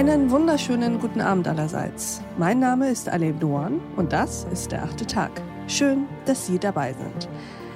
Einen 0.00 0.30
wunderschönen 0.30 0.98
guten 0.98 1.20
Abend 1.20 1.46
allerseits. 1.46 2.22
Mein 2.38 2.58
Name 2.58 2.88
ist 2.88 3.10
Alev 3.10 3.38
Doan 3.38 3.82
und 3.96 4.14
das 4.14 4.46
ist 4.50 4.72
der 4.72 4.82
achte 4.82 5.04
Tag. 5.04 5.30
Schön, 5.68 6.06
dass 6.24 6.46
Sie 6.46 6.58
dabei 6.58 6.94
sind. 6.94 7.28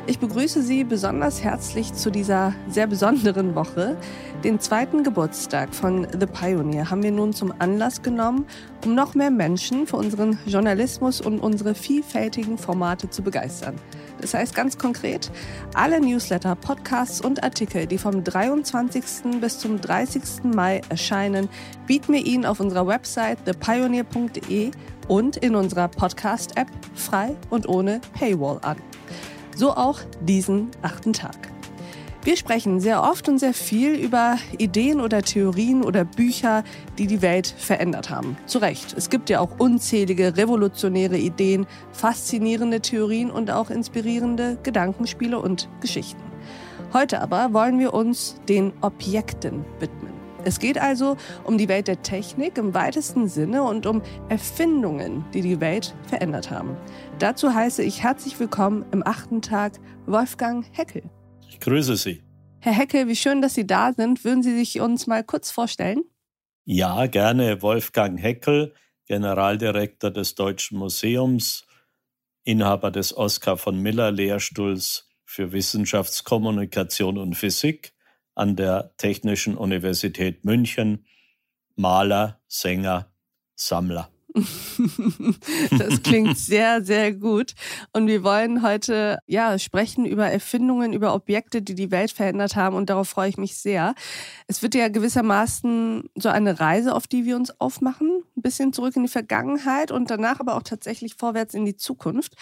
Ich 0.06 0.18
begrüße 0.20 0.62
Sie 0.62 0.84
besonders 0.84 1.44
herzlich 1.44 1.92
zu 1.92 2.08
dieser 2.08 2.54
sehr 2.66 2.86
besonderen 2.86 3.54
Woche. 3.54 3.98
Den 4.42 4.58
zweiten 4.58 5.02
Geburtstag 5.02 5.74
von 5.74 6.06
The 6.18 6.24
Pioneer 6.24 6.90
haben 6.90 7.02
wir 7.02 7.12
nun 7.12 7.34
zum 7.34 7.52
Anlass 7.58 8.00
genommen, 8.00 8.46
um 8.86 8.94
noch 8.94 9.14
mehr 9.14 9.30
Menschen 9.30 9.86
für 9.86 9.98
unseren 9.98 10.38
Journalismus 10.46 11.20
und 11.20 11.40
unsere 11.40 11.74
vielfältigen 11.74 12.56
Formate 12.56 13.10
zu 13.10 13.20
begeistern. 13.20 13.74
Das 14.24 14.32
heißt 14.32 14.54
ganz 14.54 14.78
konkret, 14.78 15.30
alle 15.74 16.00
Newsletter, 16.00 16.54
Podcasts 16.56 17.20
und 17.20 17.44
Artikel, 17.44 17.86
die 17.86 17.98
vom 17.98 18.24
23. 18.24 19.38
bis 19.38 19.58
zum 19.58 19.82
30. 19.82 20.44
Mai 20.44 20.80
erscheinen, 20.88 21.50
bieten 21.86 22.14
wir 22.14 22.24
Ihnen 22.24 22.46
auf 22.46 22.58
unserer 22.58 22.86
Website 22.86 23.44
thepioneer.de 23.44 24.70
und 25.08 25.36
in 25.36 25.54
unserer 25.54 25.88
Podcast-App 25.88 26.68
frei 26.94 27.36
und 27.50 27.68
ohne 27.68 28.00
Paywall 28.18 28.60
an. 28.62 28.78
So 29.54 29.72
auch 29.74 30.00
diesen 30.22 30.70
achten 30.80 31.12
Tag. 31.12 31.53
Wir 32.24 32.38
sprechen 32.38 32.80
sehr 32.80 33.02
oft 33.02 33.28
und 33.28 33.38
sehr 33.38 33.52
viel 33.52 33.92
über 33.96 34.38
Ideen 34.56 35.02
oder 35.02 35.20
Theorien 35.20 35.84
oder 35.84 36.06
Bücher, 36.06 36.64
die 36.96 37.06
die 37.06 37.20
Welt 37.20 37.46
verändert 37.46 38.08
haben. 38.08 38.38
Zu 38.46 38.60
Recht. 38.60 38.94
Es 38.96 39.10
gibt 39.10 39.28
ja 39.28 39.40
auch 39.40 39.58
unzählige 39.58 40.34
revolutionäre 40.34 41.18
Ideen, 41.18 41.66
faszinierende 41.92 42.80
Theorien 42.80 43.30
und 43.30 43.50
auch 43.50 43.68
inspirierende 43.68 44.56
Gedankenspiele 44.62 45.38
und 45.38 45.68
Geschichten. 45.82 46.22
Heute 46.94 47.20
aber 47.20 47.52
wollen 47.52 47.78
wir 47.78 47.92
uns 47.92 48.40
den 48.48 48.72
Objekten 48.80 49.62
widmen. 49.78 50.14
Es 50.44 50.58
geht 50.58 50.78
also 50.78 51.18
um 51.44 51.58
die 51.58 51.68
Welt 51.68 51.88
der 51.88 52.00
Technik 52.00 52.56
im 52.56 52.72
weitesten 52.72 53.28
Sinne 53.28 53.64
und 53.64 53.84
um 53.84 54.00
Erfindungen, 54.30 55.26
die 55.34 55.42
die 55.42 55.60
Welt 55.60 55.94
verändert 56.06 56.50
haben. 56.50 56.74
Dazu 57.18 57.52
heiße 57.52 57.82
ich 57.82 58.02
herzlich 58.02 58.40
willkommen 58.40 58.86
im 58.92 59.06
achten 59.06 59.42
Tag 59.42 59.72
Wolfgang 60.06 60.64
Heckel. 60.72 61.02
Ich 61.54 61.60
grüße 61.60 61.96
Sie. 61.96 62.20
Herr 62.58 62.72
Heckel, 62.72 63.06
wie 63.06 63.14
schön, 63.14 63.40
dass 63.40 63.54
Sie 63.54 63.64
da 63.64 63.92
sind. 63.92 64.24
Würden 64.24 64.42
Sie 64.42 64.56
sich 64.56 64.80
uns 64.80 65.06
mal 65.06 65.22
kurz 65.22 65.52
vorstellen? 65.52 66.02
Ja, 66.64 67.06
gerne. 67.06 67.62
Wolfgang 67.62 68.20
Heckel, 68.20 68.74
Generaldirektor 69.06 70.10
des 70.10 70.34
Deutschen 70.34 70.78
Museums, 70.78 71.64
Inhaber 72.42 72.90
des 72.90 73.16
Oskar 73.16 73.56
von 73.56 73.78
Miller 73.78 74.10
Lehrstuhls 74.10 75.08
für 75.24 75.52
Wissenschaftskommunikation 75.52 77.18
und 77.18 77.34
Physik 77.34 77.94
an 78.34 78.56
der 78.56 78.92
Technischen 78.96 79.56
Universität 79.56 80.44
München, 80.44 81.06
Maler, 81.76 82.40
Sänger, 82.48 83.12
Sammler. 83.54 84.10
das 85.78 86.02
klingt 86.02 86.36
sehr, 86.36 86.84
sehr 86.84 87.12
gut. 87.12 87.54
Und 87.92 88.08
wir 88.08 88.24
wollen 88.24 88.62
heute 88.62 89.18
ja 89.26 89.56
sprechen 89.60 90.04
über 90.04 90.26
Erfindungen, 90.26 90.92
über 90.92 91.14
Objekte, 91.14 91.62
die 91.62 91.76
die 91.76 91.92
Welt 91.92 92.10
verändert 92.10 92.56
haben. 92.56 92.74
Und 92.74 92.90
darauf 92.90 93.08
freue 93.08 93.28
ich 93.28 93.38
mich 93.38 93.56
sehr. 93.56 93.94
Es 94.48 94.60
wird 94.60 94.74
ja 94.74 94.88
gewissermaßen 94.88 96.10
so 96.16 96.28
eine 96.30 96.58
Reise, 96.58 96.96
auf 96.96 97.06
die 97.06 97.24
wir 97.24 97.36
uns 97.36 97.60
aufmachen. 97.60 98.24
Ein 98.36 98.42
bisschen 98.42 98.72
zurück 98.72 98.96
in 98.96 99.02
die 99.02 99.08
Vergangenheit 99.08 99.92
und 99.92 100.10
danach 100.10 100.40
aber 100.40 100.56
auch 100.56 100.64
tatsächlich 100.64 101.14
vorwärts 101.14 101.54
in 101.54 101.64
die 101.64 101.76
Zukunft. 101.76 102.34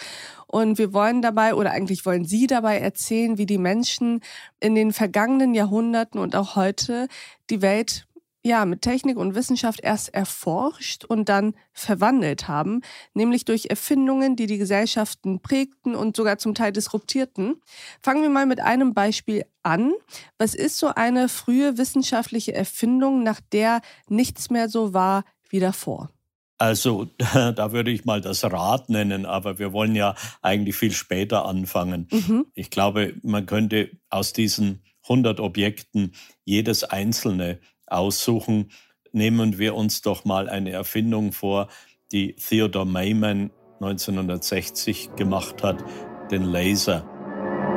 Und 0.47 0.79
wir 0.79 0.93
wollen 0.93 1.21
dabei, 1.21 1.53
oder 1.53 1.71
eigentlich 1.71 2.07
wollen 2.07 2.25
Sie 2.25 2.47
dabei 2.47 2.79
erzählen, 2.79 3.37
wie 3.37 3.45
die 3.45 3.59
Menschen 3.59 4.21
in 4.59 4.73
den 4.73 4.93
vergangenen 4.93 5.53
Jahrhunderten 5.53 6.19
und 6.19 6.35
auch 6.35 6.55
heute 6.55 7.07
die 7.51 7.61
Welt 7.61 8.07
ja, 8.45 8.65
mit 8.65 8.81
Technik 8.81 9.17
und 9.17 9.35
Wissenschaft 9.35 9.79
erst 9.81 10.13
erforscht 10.13 11.05
und 11.05 11.29
dann 11.29 11.55
verwandelt 11.71 12.49
haben, 12.49 12.81
nämlich 13.13 13.45
durch 13.45 13.67
Erfindungen, 13.69 14.35
die 14.35 14.47
die 14.47 14.57
Gesellschaften 14.57 15.39
prägten 15.41 15.95
und 15.95 16.17
sogar 16.17 16.37
zum 16.37 16.53
Teil 16.53 16.73
disruptierten. 16.73 17.55
Fangen 18.01 18.21
wir 18.21 18.29
mal 18.29 18.45
mit 18.45 18.59
einem 18.59 18.93
Beispiel 18.93 19.45
an. 19.63 19.93
Was 20.37 20.55
ist 20.55 20.77
so 20.77 20.89
eine 20.89 21.29
frühe 21.29 21.77
wissenschaftliche 21.77 22.53
Erfindung, 22.53 23.23
nach 23.23 23.39
der 23.53 23.81
nichts 24.09 24.49
mehr 24.49 24.67
so 24.67 24.93
war 24.93 25.23
wie 25.49 25.61
davor? 25.61 26.09
Also 26.57 27.07
da 27.33 27.71
würde 27.71 27.91
ich 27.91 28.03
mal 28.03 28.19
das 28.19 28.43
Rad 28.43 28.89
nennen, 28.89 29.25
aber 29.25 29.57
wir 29.57 29.71
wollen 29.71 29.95
ja 29.95 30.15
eigentlich 30.41 30.75
viel 30.75 30.91
später 30.91 31.45
anfangen. 31.45 32.09
Mhm. 32.11 32.45
Ich 32.53 32.69
glaube, 32.69 33.13
man 33.23 33.45
könnte 33.45 33.89
aus 34.09 34.33
diesen 34.33 34.83
100 35.03 35.39
Objekten 35.39 36.13
jedes 36.45 36.83
einzelne 36.83 37.59
aussuchen, 37.87 38.71
nehmen 39.11 39.57
wir 39.57 39.75
uns 39.75 40.01
doch 40.01 40.25
mal 40.25 40.49
eine 40.49 40.71
Erfindung 40.71 41.31
vor, 41.31 41.67
die 42.11 42.35
Theodore 42.35 42.85
Mayman 42.85 43.51
1960 43.81 45.15
gemacht 45.15 45.63
hat, 45.63 45.83
den 46.31 46.43
Laser. 46.43 47.03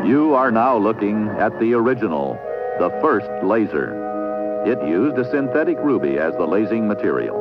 You 0.04 0.34
are 0.34 0.52
now 0.52 0.78
looking 0.78 1.28
at 1.40 1.58
the 1.58 1.74
original, 1.74 2.38
the 2.78 2.90
first 3.00 3.28
laser. 3.42 4.64
It 4.64 4.78
used 4.82 5.18
a 5.18 5.24
synthetic 5.30 5.78
ruby 5.78 6.18
as 6.18 6.32
the 6.36 6.46
lasing 6.46 6.86
material. 6.86 7.36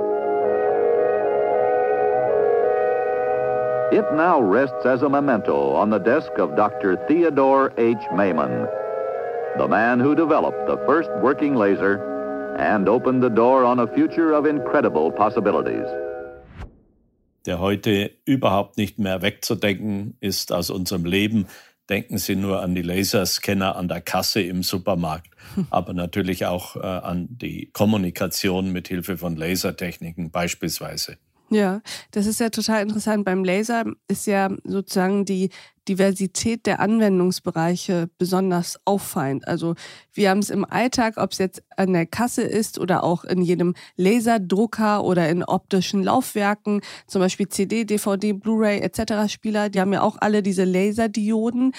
It 3.91 4.05
now 4.13 4.41
rests 4.41 4.85
as 4.85 5.03
a 5.03 5.09
memento 5.09 5.75
on 5.75 5.89
the 5.89 5.99
desk 5.99 6.31
of 6.39 6.55
Dr. 6.55 6.97
Theodore 7.07 7.71
H. 7.77 7.97
Mayman, 8.11 8.67
the 9.57 9.67
man 9.67 9.99
who 9.99 10.15
developed 10.15 10.65
the 10.65 10.77
first 10.87 11.09
working 11.21 11.55
laser 11.55 12.14
and 12.57 12.87
opened 12.87 13.23
the 13.23 13.29
door 13.29 13.63
on 13.63 13.79
a 13.79 13.87
future 13.87 14.33
of 14.33 14.45
incredible 14.45 15.11
possibilities. 15.11 15.87
Der 17.45 17.59
heute 17.59 18.11
überhaupt 18.25 18.77
nicht 18.77 18.97
mehr 18.97 19.21
wegzudenken 19.21 20.17
ist 20.19 20.51
aus 20.51 20.69
unserem 20.69 21.05
Leben. 21.05 21.45
Denken 21.89 22.17
Sie 22.17 22.35
nur 22.35 22.61
an 22.61 22.73
die 22.73 22.81
Laserscanner 22.81 23.75
an 23.75 23.87
der 23.87 24.01
Kasse 24.01 24.41
im 24.41 24.63
Supermarkt, 24.63 25.29
aber 25.69 25.93
natürlich 25.93 26.47
auch 26.47 26.75
äh, 26.75 26.79
an 26.79 27.27
die 27.29 27.69
Kommunikation 27.71 28.71
mit 28.71 28.87
Hilfe 28.87 29.17
von 29.17 29.35
Lasertechniken 29.35 30.31
beispielsweise. 30.31 31.17
Ja, 31.51 31.81
das 32.11 32.25
ist 32.25 32.39
ja 32.39 32.49
total 32.49 32.81
interessant. 32.81 33.23
Beim 33.23 33.43
Laser 33.43 33.85
ist 34.07 34.25
ja 34.25 34.49
sozusagen 34.63 35.25
die 35.25 35.49
Diversität 35.87 36.65
der 36.65 36.79
Anwendungsbereiche 36.79 38.09
besonders 38.17 38.79
auffallend. 38.85 39.47
Also 39.47 39.75
wir 40.11 40.31
haben 40.31 40.39
es 40.39 40.49
im 40.49 40.65
Alltag, 40.65 41.17
ob 41.17 41.31
es 41.33 41.37
jetzt 41.37 41.63
an 41.77 41.93
der 41.93 42.07
Kasse 42.07 42.41
ist 42.41 42.79
oder 42.79 43.03
auch 43.03 43.23
in 43.23 43.43
jedem 43.43 43.75
Laserdrucker 43.95 45.03
oder 45.03 45.29
in 45.29 45.43
optischen 45.43 46.03
Laufwerken, 46.03 46.81
zum 47.05 47.21
Beispiel 47.21 47.47
CD, 47.47 47.85
DVD, 47.85 48.33
Blu-ray 48.33 48.79
etc. 48.79 49.31
Spieler, 49.31 49.69
die 49.69 49.79
haben 49.79 49.93
ja 49.93 50.01
auch 50.01 50.17
alle 50.19 50.41
diese 50.41 50.63
Laserdioden. 50.63 51.73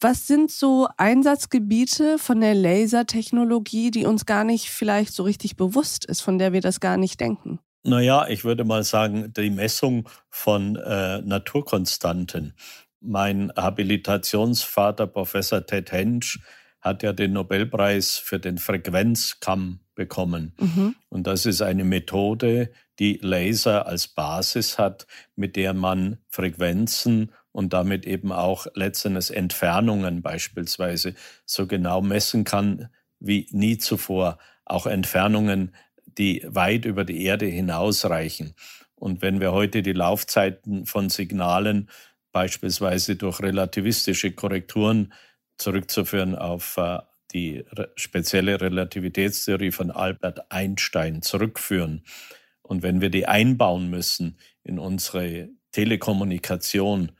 Was 0.00 0.28
sind 0.28 0.52
so 0.52 0.88
Einsatzgebiete 0.96 2.18
von 2.18 2.40
der 2.40 2.54
Lasertechnologie, 2.54 3.90
die 3.90 4.06
uns 4.06 4.24
gar 4.24 4.44
nicht 4.44 4.70
vielleicht 4.70 5.12
so 5.12 5.24
richtig 5.24 5.56
bewusst 5.56 6.04
ist, 6.04 6.20
von 6.20 6.38
der 6.38 6.52
wir 6.52 6.60
das 6.60 6.78
gar 6.80 6.96
nicht 6.96 7.20
denken? 7.20 7.58
Naja, 7.82 8.28
ich 8.28 8.44
würde 8.44 8.64
mal 8.64 8.84
sagen, 8.84 9.32
die 9.32 9.50
Messung 9.50 10.08
von 10.28 10.76
äh, 10.76 11.22
Naturkonstanten. 11.22 12.54
Mein 13.00 13.50
Habilitationsvater, 13.56 15.06
Professor 15.06 15.64
Ted 15.64 15.90
Hensch, 15.90 16.38
hat 16.80 17.02
ja 17.02 17.12
den 17.12 17.32
Nobelpreis 17.32 18.16
für 18.16 18.38
den 18.38 18.58
Frequenzkamm 18.58 19.80
bekommen. 19.94 20.54
Mhm. 20.58 20.94
Und 21.08 21.26
das 21.26 21.46
ist 21.46 21.62
eine 21.62 21.84
Methode, 21.84 22.70
die 22.98 23.18
Laser 23.22 23.86
als 23.86 24.08
Basis 24.08 24.78
hat, 24.78 25.06
mit 25.36 25.56
der 25.56 25.74
man 25.74 26.18
Frequenzen 26.28 27.32
und 27.52 27.72
damit 27.72 28.06
eben 28.06 28.32
auch 28.32 28.66
letztendlich 28.74 29.34
Entfernungen 29.34 30.22
beispielsweise 30.22 31.14
so 31.44 31.66
genau 31.66 32.00
messen 32.00 32.44
kann 32.44 32.88
wie 33.18 33.46
nie 33.50 33.78
zuvor. 33.78 34.38
Auch 34.64 34.86
Entfernungen 34.86 35.74
die 36.18 36.44
weit 36.46 36.84
über 36.84 37.04
die 37.04 37.24
Erde 37.24 37.46
hinausreichen. 37.46 38.54
Und 38.94 39.22
wenn 39.22 39.40
wir 39.40 39.52
heute 39.52 39.82
die 39.82 39.92
Laufzeiten 39.92 40.86
von 40.86 41.08
Signalen 41.08 41.88
beispielsweise 42.32 43.16
durch 43.16 43.40
relativistische 43.40 44.32
Korrekturen 44.32 45.12
zurückzuführen 45.58 46.34
auf 46.36 46.76
äh, 46.76 46.98
die 47.32 47.64
spezielle 47.96 48.60
Relativitätstheorie 48.60 49.70
von 49.70 49.90
Albert 49.90 50.50
Einstein 50.50 51.22
zurückführen. 51.22 52.04
Und 52.62 52.82
wenn 52.82 53.00
wir 53.00 53.10
die 53.10 53.26
einbauen 53.26 53.88
müssen 53.88 54.38
in 54.62 54.78
unsere 54.78 55.48
Telekommunikation, 55.72 57.12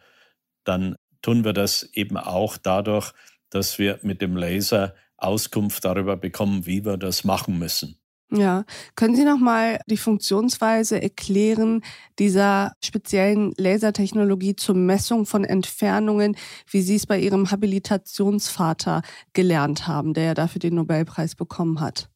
dann 0.65 0.97
tun 1.23 1.45
wir 1.45 1.53
das 1.53 1.83
eben 1.95 2.17
auch 2.17 2.57
dadurch, 2.57 3.13
dass 3.51 3.79
wir 3.79 3.99
mit 4.03 4.21
dem 4.21 4.37
Laser 4.37 4.95
Auskunft 5.17 5.85
darüber 5.85 6.17
bekommen, 6.17 6.67
wie 6.67 6.85
wir 6.85 6.97
das 6.97 7.25
machen 7.25 7.59
müssen. 7.59 8.00
Ja, 8.33 8.65
können 8.95 9.17
Sie 9.17 9.25
noch 9.25 9.39
mal 9.39 9.81
die 9.87 9.97
Funktionsweise 9.97 11.03
erklären 11.03 11.83
dieser 12.19 12.73
speziellen 12.83 13.53
Lasertechnologie 13.57 14.55
zur 14.55 14.77
Messung 14.77 15.27
von 15.27 15.45
Entfernungen, 15.45 16.37
wie 16.71 16.81
Sie 16.81 16.95
es 16.95 17.07
bei 17.07 17.19
Ihrem 17.19 17.51
Habilitationsvater 17.51 19.03
gelernt 19.33 19.89
haben, 19.89 20.15
der 20.15 20.25
ja 20.25 20.35
dafür 20.35 20.61
den 20.61 20.77
Nobelpreis 20.77 21.35
bekommen 21.35 21.81
hat? 21.81 22.09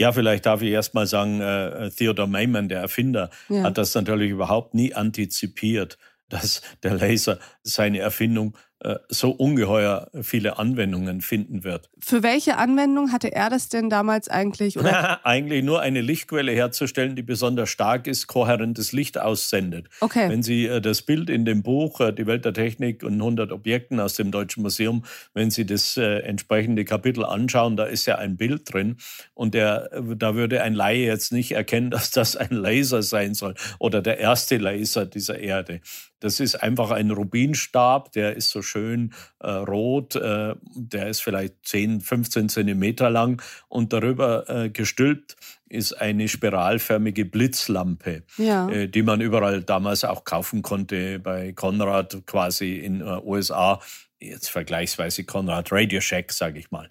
Ja, 0.00 0.12
vielleicht 0.12 0.46
darf 0.46 0.62
ich 0.62 0.70
erst 0.70 0.94
mal 0.94 1.06
sagen, 1.06 1.40
äh, 1.40 1.90
Theodor 1.90 2.26
Maiman, 2.26 2.68
der 2.68 2.80
Erfinder, 2.80 3.30
ja. 3.48 3.62
hat 3.62 3.78
das 3.78 3.94
natürlich 3.94 4.30
überhaupt 4.30 4.74
nie 4.74 4.94
antizipiert, 4.94 5.98
dass 6.30 6.62
der 6.82 6.94
Laser 6.94 7.38
seine 7.62 7.98
Erfindung 7.98 8.54
äh, 8.54 8.69
so 9.08 9.30
ungeheuer 9.30 10.10
viele 10.22 10.58
Anwendungen 10.58 11.20
finden 11.20 11.64
wird. 11.64 11.90
Für 11.98 12.22
welche 12.22 12.56
Anwendung 12.56 13.12
hatte 13.12 13.32
er 13.32 13.50
das 13.50 13.68
denn 13.68 13.90
damals 13.90 14.28
eigentlich? 14.28 14.78
Eigentlich 15.24 15.62
nur 15.64 15.80
eine 15.80 16.00
Lichtquelle 16.00 16.52
herzustellen, 16.52 17.14
die 17.14 17.22
besonders 17.22 17.68
stark 17.68 18.06
ist, 18.06 18.26
kohärentes 18.26 18.92
Licht 18.92 19.18
aussendet. 19.18 19.88
Okay. 20.00 20.28
Wenn 20.30 20.42
Sie 20.42 20.66
äh, 20.66 20.80
das 20.80 21.02
Bild 21.02 21.28
in 21.28 21.44
dem 21.44 21.62
Buch 21.62 22.00
äh, 22.00 22.12
Die 22.12 22.26
Welt 22.26 22.44
der 22.44 22.54
Technik 22.54 23.02
und 23.02 23.14
100 23.14 23.52
Objekten 23.52 24.00
aus 24.00 24.14
dem 24.14 24.30
Deutschen 24.30 24.62
Museum, 24.62 25.04
wenn 25.34 25.50
Sie 25.50 25.66
das 25.66 25.96
entsprechende 25.96 26.84
Kapitel 26.84 27.24
anschauen, 27.24 27.76
da 27.76 27.84
ist 27.84 28.06
ja 28.06 28.16
ein 28.16 28.36
Bild 28.36 28.72
drin 28.72 28.96
und 29.34 29.54
der, 29.54 29.90
da 30.16 30.34
würde 30.34 30.62
ein 30.62 30.74
Laie 30.74 31.04
jetzt 31.04 31.32
nicht 31.32 31.52
erkennen, 31.52 31.90
dass 31.90 32.10
das 32.10 32.36
ein 32.36 32.50
Laser 32.50 33.02
sein 33.02 33.34
soll 33.34 33.54
oder 33.78 34.00
der 34.00 34.18
erste 34.18 34.56
Laser 34.56 35.06
dieser 35.06 35.38
Erde. 35.38 35.80
Das 36.20 36.38
ist 36.38 36.56
einfach 36.56 36.90
ein 36.90 37.10
Rubinstab, 37.10 38.12
der 38.12 38.36
ist 38.36 38.50
so 38.50 38.60
schön 38.70 39.12
äh, 39.40 39.50
rot, 39.50 40.16
äh, 40.16 40.54
der 40.74 41.08
ist 41.08 41.22
vielleicht 41.22 41.54
10, 41.64 42.00
15 42.00 42.48
Zentimeter 42.48 43.10
lang 43.10 43.42
und 43.68 43.92
darüber 43.92 44.48
äh, 44.48 44.70
gestülpt 44.70 45.36
ist 45.68 45.92
eine 45.92 46.28
spiralförmige 46.28 47.24
Blitzlampe, 47.24 48.24
ja. 48.38 48.68
äh, 48.68 48.88
die 48.88 49.02
man 49.02 49.20
überall 49.20 49.62
damals 49.62 50.04
auch 50.04 50.24
kaufen 50.24 50.62
konnte, 50.62 51.18
bei 51.18 51.52
Konrad 51.52 52.26
quasi 52.26 52.76
in 52.76 53.00
äh, 53.00 53.20
USA, 53.22 53.80
jetzt 54.20 54.50
vergleichsweise 54.50 55.24
Konrad 55.24 55.72
Radio 55.72 56.00
Shack, 56.00 56.32
sage 56.32 56.58
ich 56.58 56.70
mal. 56.70 56.88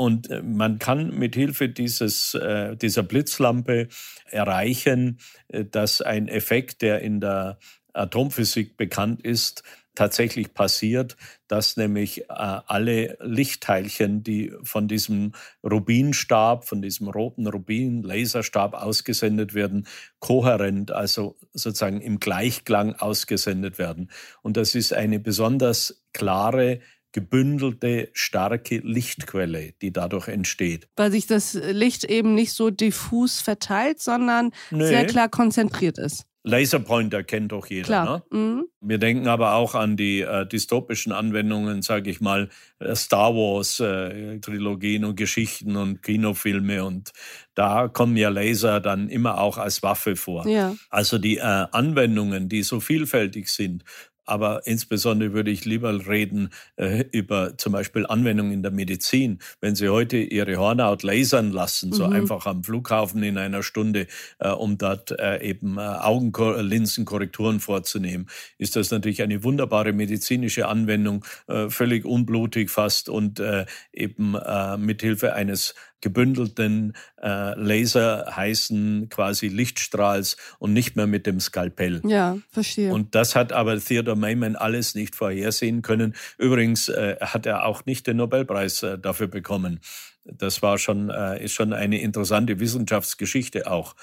Und 0.00 0.30
äh, 0.30 0.40
man 0.42 0.78
kann 0.78 1.10
mit 1.18 1.34
Hilfe 1.34 1.68
dieses, 1.68 2.34
äh, 2.34 2.74
dieser 2.74 3.02
Blitzlampe 3.02 3.88
erreichen, 4.24 5.18
äh, 5.48 5.64
dass 5.64 6.00
ein 6.00 6.26
Effekt, 6.28 6.80
der 6.80 7.00
in 7.00 7.20
der 7.20 7.58
Atomphysik 7.92 8.76
bekannt 8.76 9.22
ist, 9.22 9.62
tatsächlich 9.94 10.54
passiert, 10.54 11.16
dass 11.48 11.76
nämlich 11.76 12.22
äh, 12.22 12.24
alle 12.28 13.18
Lichtteilchen, 13.20 14.22
die 14.22 14.52
von 14.62 14.88
diesem 14.88 15.32
Rubinstab, 15.62 16.64
von 16.64 16.80
diesem 16.82 17.08
roten 17.08 17.46
Rubin-Laserstab 17.46 18.74
ausgesendet 18.74 19.54
werden, 19.54 19.86
kohärent, 20.20 20.92
also 20.92 21.36
sozusagen 21.52 22.00
im 22.00 22.20
Gleichklang 22.20 22.94
ausgesendet 22.94 23.78
werden. 23.78 24.10
Und 24.42 24.56
das 24.56 24.74
ist 24.74 24.92
eine 24.92 25.18
besonders 25.18 26.02
klare 26.12 26.80
gebündelte, 27.12 28.08
starke 28.12 28.78
Lichtquelle, 28.78 29.72
die 29.82 29.92
dadurch 29.92 30.28
entsteht. 30.28 30.88
Weil 30.96 31.10
sich 31.10 31.26
das 31.26 31.54
Licht 31.54 32.04
eben 32.04 32.34
nicht 32.34 32.52
so 32.52 32.70
diffus 32.70 33.40
verteilt, 33.40 34.00
sondern 34.00 34.52
nee. 34.70 34.86
sehr 34.86 35.06
klar 35.06 35.28
konzentriert 35.28 35.98
ist. 35.98 36.24
Laserpointer 36.42 37.22
kennt 37.22 37.52
doch 37.52 37.66
jeder. 37.66 37.86
Klar. 37.86 38.24
Ne? 38.30 38.38
Mhm. 38.38 38.64
Wir 38.80 38.98
denken 38.98 39.28
aber 39.28 39.54
auch 39.54 39.74
an 39.74 39.96
die 39.96 40.20
äh, 40.20 40.46
dystopischen 40.46 41.12
Anwendungen, 41.12 41.82
sage 41.82 42.10
ich 42.10 42.20
mal, 42.20 42.48
äh, 42.78 42.94
Star 42.94 43.34
Wars 43.34 43.78
äh, 43.80 44.38
Trilogien 44.38 45.04
und 45.04 45.16
Geschichten 45.16 45.76
und 45.76 46.02
Kinofilme 46.02 46.84
und 46.84 47.12
da 47.54 47.88
kommen 47.88 48.16
ja 48.16 48.30
Laser 48.30 48.80
dann 48.80 49.10
immer 49.10 49.38
auch 49.38 49.58
als 49.58 49.82
Waffe 49.82 50.16
vor. 50.16 50.46
Ja. 50.46 50.74
Also 50.88 51.18
die 51.18 51.36
äh, 51.36 51.42
Anwendungen, 51.42 52.48
die 52.48 52.62
so 52.62 52.80
vielfältig 52.80 53.48
sind, 53.48 53.84
aber 54.30 54.66
insbesondere 54.66 55.32
würde 55.32 55.50
ich 55.50 55.64
lieber 55.64 56.06
reden 56.06 56.50
äh, 56.76 57.04
über 57.10 57.58
zum 57.58 57.72
Beispiel 57.72 58.06
Anwendungen 58.06 58.52
in 58.52 58.62
der 58.62 58.70
Medizin. 58.70 59.40
Wenn 59.60 59.74
Sie 59.74 59.88
heute 59.88 60.18
Ihre 60.18 60.56
Hornhaut 60.56 61.02
lasern 61.02 61.50
lassen, 61.50 61.92
so 61.92 62.06
mhm. 62.06 62.12
einfach 62.12 62.46
am 62.46 62.62
Flughafen 62.62 63.22
in 63.24 63.38
einer 63.38 63.64
Stunde, 63.64 64.06
äh, 64.38 64.50
um 64.50 64.78
dort 64.78 65.10
äh, 65.18 65.42
eben 65.42 65.78
äh, 65.78 65.80
Augenlinsenkorrekturen 65.80 67.58
vorzunehmen, 67.58 68.28
ist 68.56 68.76
das 68.76 68.92
natürlich 68.92 69.22
eine 69.22 69.42
wunderbare 69.42 69.92
medizinische 69.92 70.68
Anwendung, 70.68 71.24
äh, 71.48 71.68
völlig 71.68 72.04
unblutig 72.04 72.70
fast 72.70 73.08
und 73.08 73.40
äh, 73.40 73.66
eben 73.92 74.36
äh, 74.36 74.76
mithilfe 74.76 75.34
eines 75.34 75.74
gebündelten 76.00 76.94
äh, 77.22 77.54
Laser 77.58 78.34
heißen 78.34 79.08
quasi 79.08 79.48
Lichtstrahls 79.48 80.36
und 80.58 80.72
nicht 80.72 80.96
mehr 80.96 81.06
mit 81.06 81.26
dem 81.26 81.40
Skalpell. 81.40 82.00
Ja, 82.04 82.38
verstehe. 82.50 82.92
Und 82.92 83.14
das 83.14 83.36
hat 83.36 83.52
aber 83.52 83.78
Theodor 83.78 84.16
Mayman 84.16 84.56
alles 84.56 84.94
nicht 84.94 85.14
vorhersehen 85.14 85.82
können. 85.82 86.14
Übrigens 86.38 86.88
äh, 86.88 87.16
hat 87.20 87.46
er 87.46 87.64
auch 87.64 87.84
nicht 87.86 88.06
den 88.06 88.18
Nobelpreis 88.18 88.82
äh, 88.82 88.98
dafür 88.98 89.28
bekommen. 89.28 89.80
Das 90.24 90.62
war 90.62 90.78
schon, 90.78 91.10
äh, 91.10 91.44
ist 91.44 91.54
schon 91.54 91.72
eine 91.72 92.00
interessante 92.00 92.60
Wissenschaftsgeschichte 92.60 93.70
auch. 93.70 93.94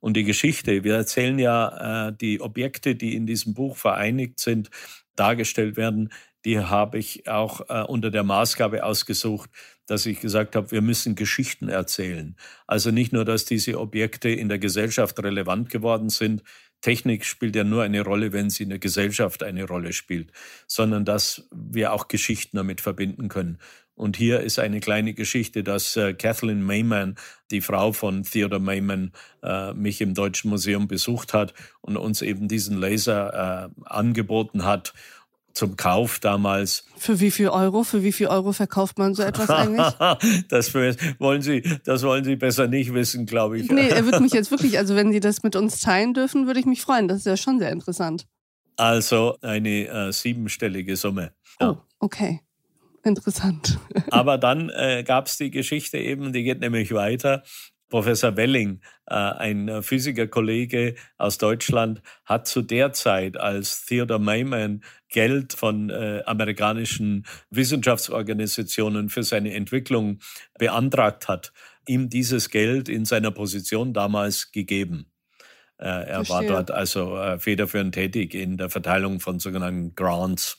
Und 0.00 0.14
die 0.16 0.24
Geschichte, 0.24 0.84
wir 0.84 0.94
erzählen 0.94 1.38
ja 1.38 2.08
äh, 2.08 2.12
die 2.12 2.40
Objekte, 2.40 2.94
die 2.94 3.14
in 3.14 3.26
diesem 3.26 3.54
Buch 3.54 3.76
vereinigt 3.76 4.38
sind, 4.38 4.70
dargestellt 5.16 5.76
werden, 5.76 6.10
die 6.44 6.60
habe 6.60 6.98
ich 6.98 7.28
auch 7.28 7.68
äh, 7.68 7.82
unter 7.82 8.10
der 8.10 8.22
Maßgabe 8.22 8.84
ausgesucht, 8.84 9.50
dass 9.86 10.06
ich 10.06 10.20
gesagt 10.20 10.56
habe, 10.56 10.70
wir 10.70 10.82
müssen 10.82 11.14
Geschichten 11.14 11.68
erzählen. 11.68 12.36
Also 12.66 12.90
nicht 12.90 13.12
nur, 13.12 13.24
dass 13.24 13.44
diese 13.44 13.78
Objekte 13.78 14.28
in 14.28 14.48
der 14.48 14.58
Gesellschaft 14.58 15.18
relevant 15.22 15.70
geworden 15.70 16.08
sind, 16.08 16.42
Technik 16.80 17.24
spielt 17.24 17.56
ja 17.56 17.64
nur 17.64 17.82
eine 17.82 18.02
Rolle, 18.02 18.32
wenn 18.32 18.50
sie 18.50 18.64
in 18.64 18.68
der 18.68 18.78
Gesellschaft 18.78 19.42
eine 19.42 19.64
Rolle 19.64 19.92
spielt, 19.92 20.30
sondern 20.66 21.04
dass 21.04 21.48
wir 21.52 21.92
auch 21.92 22.08
Geschichten 22.08 22.56
damit 22.58 22.80
verbinden 22.80 23.28
können. 23.28 23.58
Und 23.94 24.18
hier 24.18 24.40
ist 24.40 24.58
eine 24.58 24.80
kleine 24.80 25.14
Geschichte, 25.14 25.64
dass 25.64 25.96
äh, 25.96 26.12
Kathleen 26.12 26.62
Mayman, 26.62 27.16
die 27.50 27.62
Frau 27.62 27.92
von 27.92 28.24
Theodor 28.24 28.60
Mayman, 28.60 29.12
äh, 29.42 29.72
mich 29.72 30.02
im 30.02 30.12
Deutschen 30.12 30.50
Museum 30.50 30.86
besucht 30.86 31.32
hat 31.32 31.54
und 31.80 31.96
uns 31.96 32.20
eben 32.20 32.46
diesen 32.46 32.76
Laser 32.76 33.70
äh, 33.74 33.82
angeboten 33.86 34.64
hat 34.64 34.92
zum 35.56 35.76
Kauf 35.76 36.18
damals. 36.18 36.84
Für 36.98 37.18
wie 37.20 37.30
viel 37.30 37.48
Euro? 37.48 37.82
Für 37.82 38.02
wie 38.02 38.12
viel 38.12 38.26
Euro 38.26 38.52
verkauft 38.52 38.98
man 38.98 39.14
so 39.14 39.22
etwas 39.22 39.48
eigentlich? 39.48 39.86
das 40.48 40.74
wollen 40.74 41.40
Sie, 41.40 41.62
das 41.84 42.02
wollen 42.02 42.24
Sie 42.24 42.36
besser 42.36 42.68
nicht 42.68 42.92
wissen, 42.92 43.24
glaube 43.24 43.58
ich. 43.58 43.70
Nee, 43.70 43.88
er 43.88 44.04
wird 44.04 44.20
mich 44.20 44.32
jetzt 44.32 44.50
wirklich, 44.50 44.78
also 44.78 44.94
wenn 44.96 45.12
Sie 45.12 45.20
das 45.20 45.42
mit 45.42 45.56
uns 45.56 45.80
teilen 45.80 46.12
dürfen, 46.12 46.46
würde 46.46 46.60
ich 46.60 46.66
mich 46.66 46.82
freuen. 46.82 47.08
Das 47.08 47.18
ist 47.18 47.26
ja 47.26 47.38
schon 47.38 47.58
sehr 47.58 47.72
interessant. 47.72 48.26
Also 48.76 49.38
eine 49.40 49.88
äh, 49.88 50.12
siebenstellige 50.12 50.94
Summe. 50.94 51.32
Ja. 51.58 51.70
Oh, 51.70 51.76
okay. 52.00 52.40
Interessant. 53.02 53.78
Aber 54.10 54.36
dann 54.36 54.68
äh, 54.68 55.04
gab 55.06 55.26
es 55.26 55.38
die 55.38 55.50
Geschichte 55.50 55.96
eben, 55.96 56.34
die 56.34 56.42
geht 56.42 56.60
nämlich 56.60 56.92
weiter. 56.92 57.44
Professor 57.88 58.36
Welling, 58.36 58.80
äh, 59.06 59.14
ein 59.14 59.82
Physikerkollege 59.82 60.94
aus 61.18 61.38
Deutschland, 61.38 62.02
hat 62.24 62.46
zu 62.46 62.62
der 62.62 62.92
Zeit, 62.92 63.36
als 63.36 63.86
Theodor 63.86 64.18
Mayman 64.18 64.82
Geld 65.08 65.52
von 65.52 65.90
äh, 65.90 66.22
amerikanischen 66.26 67.26
Wissenschaftsorganisationen 67.50 69.08
für 69.08 69.22
seine 69.22 69.54
Entwicklung 69.54 70.18
beantragt 70.58 71.28
hat, 71.28 71.52
ihm 71.86 72.08
dieses 72.08 72.50
Geld 72.50 72.88
in 72.88 73.04
seiner 73.04 73.30
Position 73.30 73.92
damals 73.92 74.50
gegeben. 74.50 75.12
Äh, 75.78 75.86
er 75.86 76.24
Verstehe. 76.24 76.34
war 76.34 76.44
dort 76.44 76.70
also 76.70 77.36
federführend 77.38 77.94
tätig 77.94 78.34
in 78.34 78.56
der 78.56 78.70
Verteilung 78.70 79.20
von 79.20 79.38
sogenannten 79.38 79.94
Grants. 79.94 80.58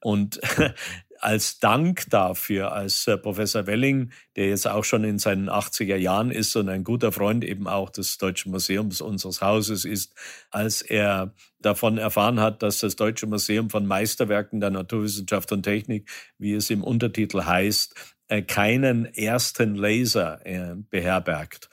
Und 0.00 0.40
als 1.24 1.58
Dank 1.58 2.04
dafür, 2.10 2.72
als 2.72 3.06
äh, 3.06 3.16
Professor 3.16 3.66
Welling, 3.66 4.10
der 4.36 4.48
jetzt 4.48 4.68
auch 4.68 4.84
schon 4.84 5.04
in 5.04 5.18
seinen 5.18 5.48
80er 5.48 5.96
Jahren 5.96 6.30
ist 6.30 6.54
und 6.54 6.68
ein 6.68 6.84
guter 6.84 7.12
Freund 7.12 7.44
eben 7.44 7.66
auch 7.66 7.88
des 7.88 8.18
Deutschen 8.18 8.52
Museums 8.52 9.00
unseres 9.00 9.40
Hauses 9.40 9.86
ist, 9.86 10.14
als 10.50 10.82
er 10.82 11.32
davon 11.60 11.96
erfahren 11.96 12.40
hat, 12.40 12.62
dass 12.62 12.80
das 12.80 12.96
Deutsche 12.96 13.26
Museum 13.26 13.70
von 13.70 13.86
Meisterwerken 13.86 14.60
der 14.60 14.70
Naturwissenschaft 14.70 15.50
und 15.52 15.62
Technik, 15.62 16.10
wie 16.36 16.52
es 16.52 16.68
im 16.68 16.84
Untertitel 16.84 17.42
heißt, 17.42 17.94
äh, 18.28 18.42
keinen 18.42 19.06
ersten 19.06 19.74
Laser 19.74 20.44
äh, 20.44 20.74
beherbergt 20.90 21.70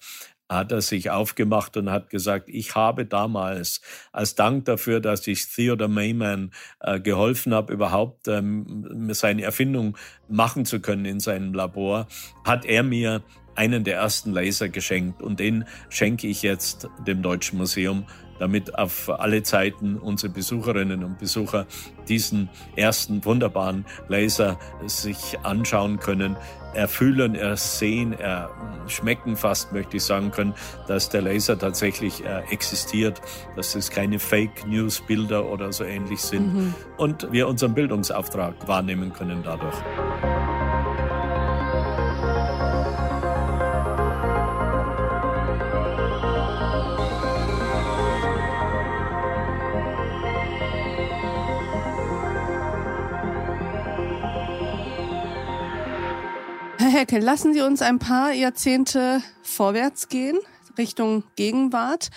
hat 0.52 0.72
er 0.72 0.82
sich 0.82 1.10
aufgemacht 1.10 1.78
und 1.78 1.90
hat 1.90 2.10
gesagt, 2.10 2.50
ich 2.50 2.76
habe 2.76 3.06
damals 3.06 3.82
als 4.12 4.36
Dank 4.36 4.66
dafür, 4.66 5.00
dass 5.00 5.26
ich 5.28 5.48
Theodore 5.48 5.90
Mayman 5.90 6.52
äh, 6.82 7.00
geholfen 7.00 7.54
habe, 7.54 7.74
überhaupt 7.74 8.28
ähm, 8.28 9.10
seine 9.14 9.44
Erfindung 9.44 9.98
machen 10.28 10.66
zu 10.66 10.82
können 10.82 11.06
in 11.06 11.20
seinem 11.20 11.54
Labor, 11.54 12.08
hat 12.44 12.66
er 12.66 12.84
mir 12.84 13.24
einen 13.56 13.84
der 13.84 13.96
ersten 13.96 14.32
Laser 14.32 14.70
geschenkt 14.70 15.22
und 15.22 15.40
den 15.40 15.66
schenke 15.90 16.28
ich 16.28 16.42
jetzt 16.42 16.88
dem 17.06 17.22
Deutschen 17.22 17.58
Museum 17.58 18.06
damit 18.42 18.76
auf 18.76 19.08
alle 19.08 19.44
Zeiten 19.44 19.98
unsere 19.98 20.34
Besucherinnen 20.34 21.04
und 21.04 21.20
Besucher 21.20 21.68
diesen 22.10 22.50
ersten 22.76 23.24
wunderbaren 23.24 23.86
Laser 24.08 24.58
sich 24.88 25.38
anschauen 25.44 26.00
können, 26.00 26.36
erfühlen, 26.74 27.36
ersehen, 27.36 28.14
erschmecken 28.14 29.36
fast, 29.36 29.74
möchte 29.74 29.98
ich 29.98 30.04
sagen 30.04 30.32
können, 30.32 30.56
dass 30.88 31.10
der 31.10 31.22
Laser 31.22 31.60
tatsächlich 31.60 32.26
äh, 32.26 32.40
existiert, 32.50 33.22
dass 33.56 33.76
es 33.76 33.92
keine 33.92 34.18
Fake 34.18 34.66
News 34.66 35.02
Bilder 35.02 35.46
oder 35.46 35.72
so 35.72 35.84
ähnlich 35.84 36.22
sind 36.22 36.52
mhm. 36.52 36.74
und 36.98 37.32
wir 37.32 37.48
unseren 37.48 37.76
Bildungsauftrag 37.76 38.68
wahrnehmen 38.68 39.14
können 39.14 39.44
dadurch. 39.44 39.78
Hecke, 56.92 57.20
lassen 57.20 57.54
Sie 57.54 57.62
uns 57.62 57.82
ein 57.82 58.00
paar 58.00 58.34
Jahrzehnte 58.34 59.22
vorwärts 59.44 60.10
gehen, 60.10 60.38
Richtung 60.78 61.24
Gegenwart. 61.38 62.10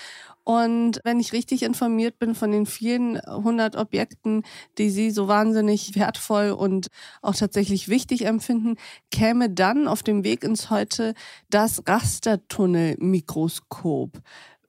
Und 0.42 0.98
wenn 1.04 1.20
ich 1.20 1.32
richtig 1.32 1.62
informiert 1.62 2.18
bin 2.18 2.34
von 2.34 2.50
den 2.50 2.66
vielen 2.66 3.20
hundert 3.26 3.76
Objekten, 3.76 4.42
die 4.76 4.90
Sie 4.90 5.12
so 5.12 5.28
wahnsinnig 5.28 5.94
wertvoll 5.94 6.50
und 6.50 6.88
auch 7.22 7.36
tatsächlich 7.36 7.88
wichtig 7.88 8.26
empfinden, 8.26 8.74
käme 9.10 9.48
dann 9.48 9.88
auf 9.88 10.02
dem 10.02 10.24
Weg 10.24 10.42
ins 10.42 10.70
Heute 10.70 11.14
das 11.50 11.84
Rastertunnelmikroskop. 11.86 14.20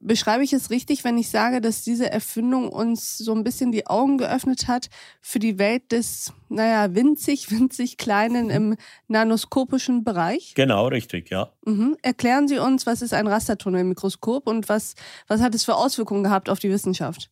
Beschreibe 0.08 0.44
ich 0.44 0.54
es 0.54 0.70
richtig, 0.70 1.04
wenn 1.04 1.18
ich 1.18 1.30
sage, 1.30 1.62
dass 1.62 1.84
diese 1.84 2.12
Erfindung 2.12 2.70
uns 2.70 3.18
so 3.18 3.34
ein 3.34 3.44
bisschen 3.44 3.72
die 3.72 3.88
Augen 3.88 4.18
geöffnet 4.20 4.68
hat 4.68 4.90
für 5.20 5.40
die 5.40 5.58
Welt 5.58 5.92
des, 5.92 6.32
naja, 6.48 6.94
winzig, 6.94 7.50
winzig 7.52 7.98
Kleinen 7.98 8.50
im 8.50 8.76
nanoskopischen 9.08 10.04
Bereich? 10.04 10.54
Genau, 10.56 10.88
richtig, 10.88 11.32
ja. 11.32 11.52
Mhm. 11.66 11.98
Erklären 12.04 12.48
Sie 12.48 12.60
uns, 12.60 12.86
was 12.86 13.02
ist 13.02 13.14
ein 13.14 13.28
Rastertunnelmikroskop 13.28 14.48
und 14.48 14.70
was, 14.70 14.94
was 15.28 15.42
hat 15.42 15.56
es 15.56 15.66
für 15.66 15.76
Auswirkungen 15.76 16.24
gehabt 16.24 16.50
auf 16.50 16.60
die 16.60 16.70
Wissenschaft? 16.70 17.32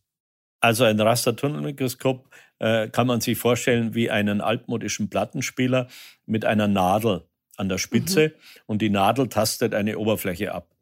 Also 0.60 0.84
ein 0.84 0.98
Rastertunnelmikroskop 0.98 2.28
äh, 2.58 2.88
kann 2.88 3.06
man 3.06 3.20
sich 3.20 3.38
vorstellen 3.38 3.94
wie 3.94 4.10
einen 4.10 4.40
altmodischen 4.40 5.10
Plattenspieler 5.10 5.88
mit 6.26 6.44
einer 6.44 6.66
Nadel 6.66 7.22
an 7.56 7.68
der 7.68 7.78
Spitze 7.78 8.28
mhm. 8.28 8.60
und 8.66 8.82
die 8.82 8.90
Nadel 8.90 9.28
tastet 9.28 9.74
eine 9.74 9.98
Oberfläche 9.98 10.52
ab. 10.52 10.73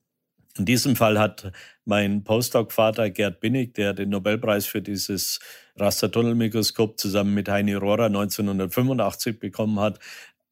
In 0.59 0.67
diesem 0.67 0.97
Fall 0.97 1.19
hat 1.19 1.51
mein 1.85 2.25
Postdoc-Vater 2.25 3.11
Gerd 3.11 3.41
Binnig, 3.41 3.75
der 3.75 3.95
den 3.95 4.11
Nobelpreis 4.11 4.67
für 4.67 4.83
dieses 4.83 5.41
Rastertunnelmikroskop 5.77 7.01
zusammen 7.01 7.33
mit 7.33 7.49
Heini 7.49 7.75
Rohrer 7.75 8.07
1985 8.07 9.39
bekommen 9.39 9.81
hat, 9.81 9.99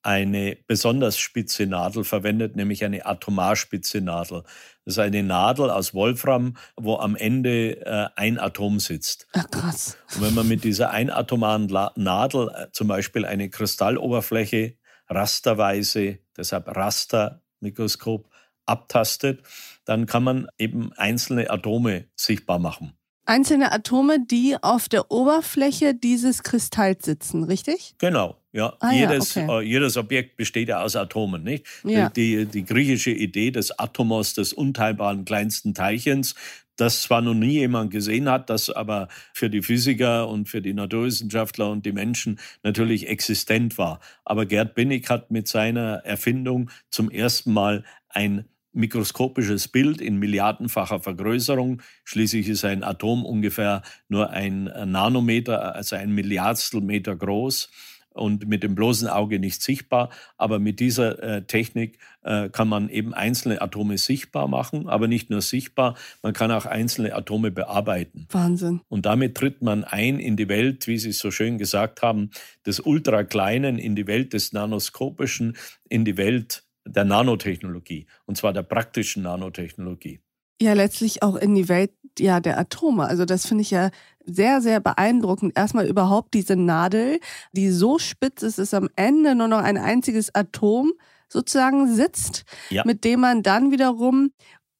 eine 0.02 0.56
besonders 0.66 1.18
spitze 1.18 1.66
Nadel 1.66 2.04
verwendet, 2.04 2.56
nämlich 2.56 2.84
eine 2.84 3.04
atomarspitze 3.04 4.00
Nadel. 4.00 4.44
Das 4.84 4.94
ist 4.94 4.98
eine 4.98 5.22
Nadel 5.22 5.70
aus 5.70 5.92
Wolfram, 5.92 6.56
wo 6.76 6.96
am 6.96 7.16
Ende 7.16 7.84
äh, 7.84 8.08
ein 8.16 8.38
Atom 8.38 8.80
sitzt. 8.80 9.26
Ach, 9.34 9.50
krass. 9.50 9.98
Und 10.14 10.22
wenn 10.22 10.34
man 10.34 10.48
mit 10.48 10.64
dieser 10.64 10.90
einatomaren 10.90 11.66
Nadel 11.96 12.48
äh, 12.48 12.66
zum 12.72 12.88
Beispiel 12.88 13.26
eine 13.26 13.50
Kristalloberfläche 13.50 14.76
rasterweise, 15.08 16.20
deshalb 16.36 16.74
Rastermikroskop, 16.74 18.30
abtastet, 18.66 19.42
dann 19.84 20.06
kann 20.06 20.22
man 20.22 20.48
eben 20.58 20.92
einzelne 20.94 21.50
Atome 21.50 22.06
sichtbar 22.14 22.58
machen. 22.58 22.92
Einzelne 23.26 23.70
Atome, 23.70 24.18
die 24.26 24.56
auf 24.60 24.88
der 24.88 25.10
Oberfläche 25.10 25.94
dieses 25.94 26.42
Kristalls 26.42 27.04
sitzen, 27.04 27.44
richtig? 27.44 27.94
Genau, 27.98 28.36
ja. 28.50 28.76
Ah, 28.80 28.92
jedes, 28.92 29.34
ja, 29.34 29.44
okay. 29.44 29.60
äh, 29.60 29.68
jedes 29.68 29.96
Objekt 29.96 30.36
besteht 30.36 30.68
ja 30.68 30.82
aus 30.82 30.96
Atomen, 30.96 31.44
nicht? 31.44 31.64
Ja. 31.84 32.08
Die, 32.08 32.46
die 32.46 32.64
griechische 32.64 33.12
Idee 33.12 33.52
des 33.52 33.78
Atomos, 33.78 34.34
des 34.34 34.52
unteilbaren 34.52 35.24
kleinsten 35.24 35.74
Teilchens, 35.74 36.34
das 36.80 37.02
zwar 37.02 37.20
noch 37.20 37.34
nie 37.34 37.58
jemand 37.58 37.90
gesehen 37.90 38.28
hat, 38.28 38.48
das 38.48 38.70
aber 38.70 39.08
für 39.34 39.50
die 39.50 39.62
Physiker 39.62 40.28
und 40.28 40.48
für 40.48 40.62
die 40.62 40.72
Naturwissenschaftler 40.72 41.70
und 41.70 41.84
die 41.84 41.92
Menschen 41.92 42.40
natürlich 42.62 43.06
existent 43.08 43.76
war. 43.76 44.00
Aber 44.24 44.46
Gerd 44.46 44.74
Binnig 44.74 45.08
hat 45.10 45.30
mit 45.30 45.46
seiner 45.46 45.96
Erfindung 46.04 46.70
zum 46.90 47.10
ersten 47.10 47.52
Mal 47.52 47.84
ein 48.10 48.44
mikroskopisches 48.72 49.68
Bild 49.68 50.00
in 50.00 50.18
milliardenfacher 50.18 51.00
Vergrößerung. 51.00 51.82
Schließlich 52.04 52.48
ist 52.48 52.64
ein 52.64 52.84
Atom 52.84 53.24
ungefähr 53.24 53.82
nur 54.08 54.30
ein 54.30 54.64
Nanometer, 54.64 55.74
also 55.74 55.96
ein 55.96 56.12
Milliardstel 56.12 56.80
Meter 56.80 57.16
groß 57.16 57.68
und 58.12 58.46
mit 58.48 58.62
dem 58.62 58.74
bloßen 58.74 59.08
Auge 59.08 59.38
nicht 59.38 59.62
sichtbar. 59.62 60.10
Aber 60.36 60.58
mit 60.58 60.80
dieser 60.80 61.22
äh, 61.22 61.42
Technik 61.42 61.98
äh, 62.22 62.48
kann 62.48 62.68
man 62.68 62.88
eben 62.88 63.14
einzelne 63.14 63.62
Atome 63.62 63.98
sichtbar 63.98 64.48
machen, 64.48 64.88
aber 64.88 65.08
nicht 65.08 65.30
nur 65.30 65.42
sichtbar, 65.42 65.96
man 66.22 66.32
kann 66.32 66.50
auch 66.50 66.66
einzelne 66.66 67.14
Atome 67.14 67.50
bearbeiten. 67.50 68.26
Wahnsinn. 68.30 68.80
Und 68.88 69.06
damit 69.06 69.36
tritt 69.36 69.62
man 69.62 69.84
ein 69.84 70.18
in 70.18 70.36
die 70.36 70.48
Welt, 70.48 70.86
wie 70.86 70.98
Sie 70.98 71.12
so 71.12 71.30
schön 71.30 71.58
gesagt 71.58 72.02
haben, 72.02 72.30
des 72.66 72.80
Ultrakleinen, 72.80 73.78
in 73.78 73.96
die 73.96 74.06
Welt 74.06 74.32
des 74.32 74.52
Nanoskopischen, 74.52 75.56
in 75.88 76.04
die 76.04 76.16
Welt 76.16 76.64
der 76.90 77.04
Nanotechnologie, 77.04 78.06
und 78.26 78.36
zwar 78.36 78.52
der 78.52 78.62
praktischen 78.62 79.22
Nanotechnologie. 79.22 80.20
Ja, 80.60 80.74
letztlich 80.74 81.22
auch 81.22 81.36
in 81.36 81.54
die 81.54 81.68
Welt 81.68 81.92
ja, 82.18 82.40
der 82.40 82.58
Atome. 82.58 83.06
Also 83.06 83.24
das 83.24 83.46
finde 83.46 83.62
ich 83.62 83.70
ja 83.70 83.90
sehr, 84.24 84.60
sehr 84.60 84.80
beeindruckend. 84.80 85.56
Erstmal 85.56 85.86
überhaupt 85.86 86.34
diese 86.34 86.56
Nadel, 86.56 87.20
die 87.52 87.70
so 87.70 87.98
spitz 87.98 88.42
ist, 88.42 88.58
dass 88.58 88.74
am 88.74 88.88
Ende 88.96 89.34
nur 89.34 89.48
noch 89.48 89.62
ein 89.62 89.78
einziges 89.78 90.34
Atom 90.34 90.92
sozusagen 91.28 91.94
sitzt, 91.94 92.44
ja. 92.70 92.82
mit 92.84 93.04
dem 93.04 93.20
man 93.20 93.42
dann 93.42 93.70
wiederum 93.70 94.32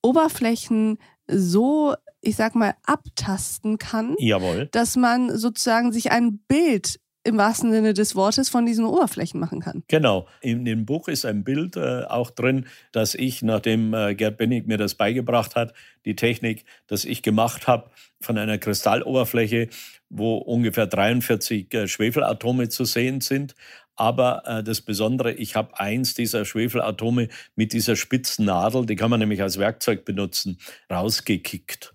Oberflächen 0.03 0.99
so, 1.29 1.95
ich 2.21 2.37
sag 2.37 2.55
mal, 2.55 2.75
abtasten 2.85 3.79
kann, 3.79 4.17
Jawohl. 4.19 4.69
dass 4.73 4.97
man 4.97 5.37
sozusagen 5.37 5.93
sich 5.93 6.11
ein 6.11 6.39
Bild 6.49 6.99
im 7.23 7.37
wahrsten 7.37 7.71
Sinne 7.71 7.93
des 7.93 8.15
Wortes 8.15 8.49
von 8.49 8.65
diesen 8.65 8.85
Oberflächen 8.85 9.39
machen 9.39 9.61
kann. 9.61 9.83
Genau. 9.89 10.27
In 10.41 10.65
dem 10.65 10.87
Buch 10.87 11.09
ist 11.09 11.27
ein 11.27 11.45
Bild 11.45 11.77
äh, 11.77 12.05
auch 12.05 12.31
drin, 12.31 12.67
dass 12.93 13.15
ich, 13.15 13.43
nachdem 13.43 13.93
äh, 13.93 14.15
Gerd 14.15 14.39
Bennig 14.39 14.67
mir 14.67 14.79
das 14.79 14.95
beigebracht 14.95 15.55
hat, 15.55 15.75
die 16.05 16.17
Technik, 16.17 16.65
dass 16.87 17.05
ich 17.05 17.23
gemacht 17.23 17.67
habe 17.67 17.91
von 18.21 18.39
einer 18.39 18.59
Kristalloberfläche, 18.59 19.69
wo 20.09 20.37
ungefähr 20.37 20.87
43 20.87 21.73
äh, 21.75 21.89
Schwefelatome 21.89 22.69
zu 22.69 22.85
sehen 22.85 23.21
sind. 23.21 23.55
Aber 23.97 24.43
äh, 24.47 24.63
das 24.63 24.81
Besondere, 24.81 25.33
ich 25.33 25.57
habe 25.57 25.79
eins 25.79 26.15
dieser 26.15 26.47
Schwefelatome 26.47 27.29
mit 27.55 27.75
dieser 27.75 27.97
spitzen 27.97 28.47
Nadel, 28.47 28.87
die 28.87 28.97
kann 28.97 29.11
man 29.11 29.21
nämlich 29.21 29.43
als 29.43 29.59
Werkzeug 29.59 30.07
benutzen, 30.07 30.59
rausgekickt. 30.91 31.95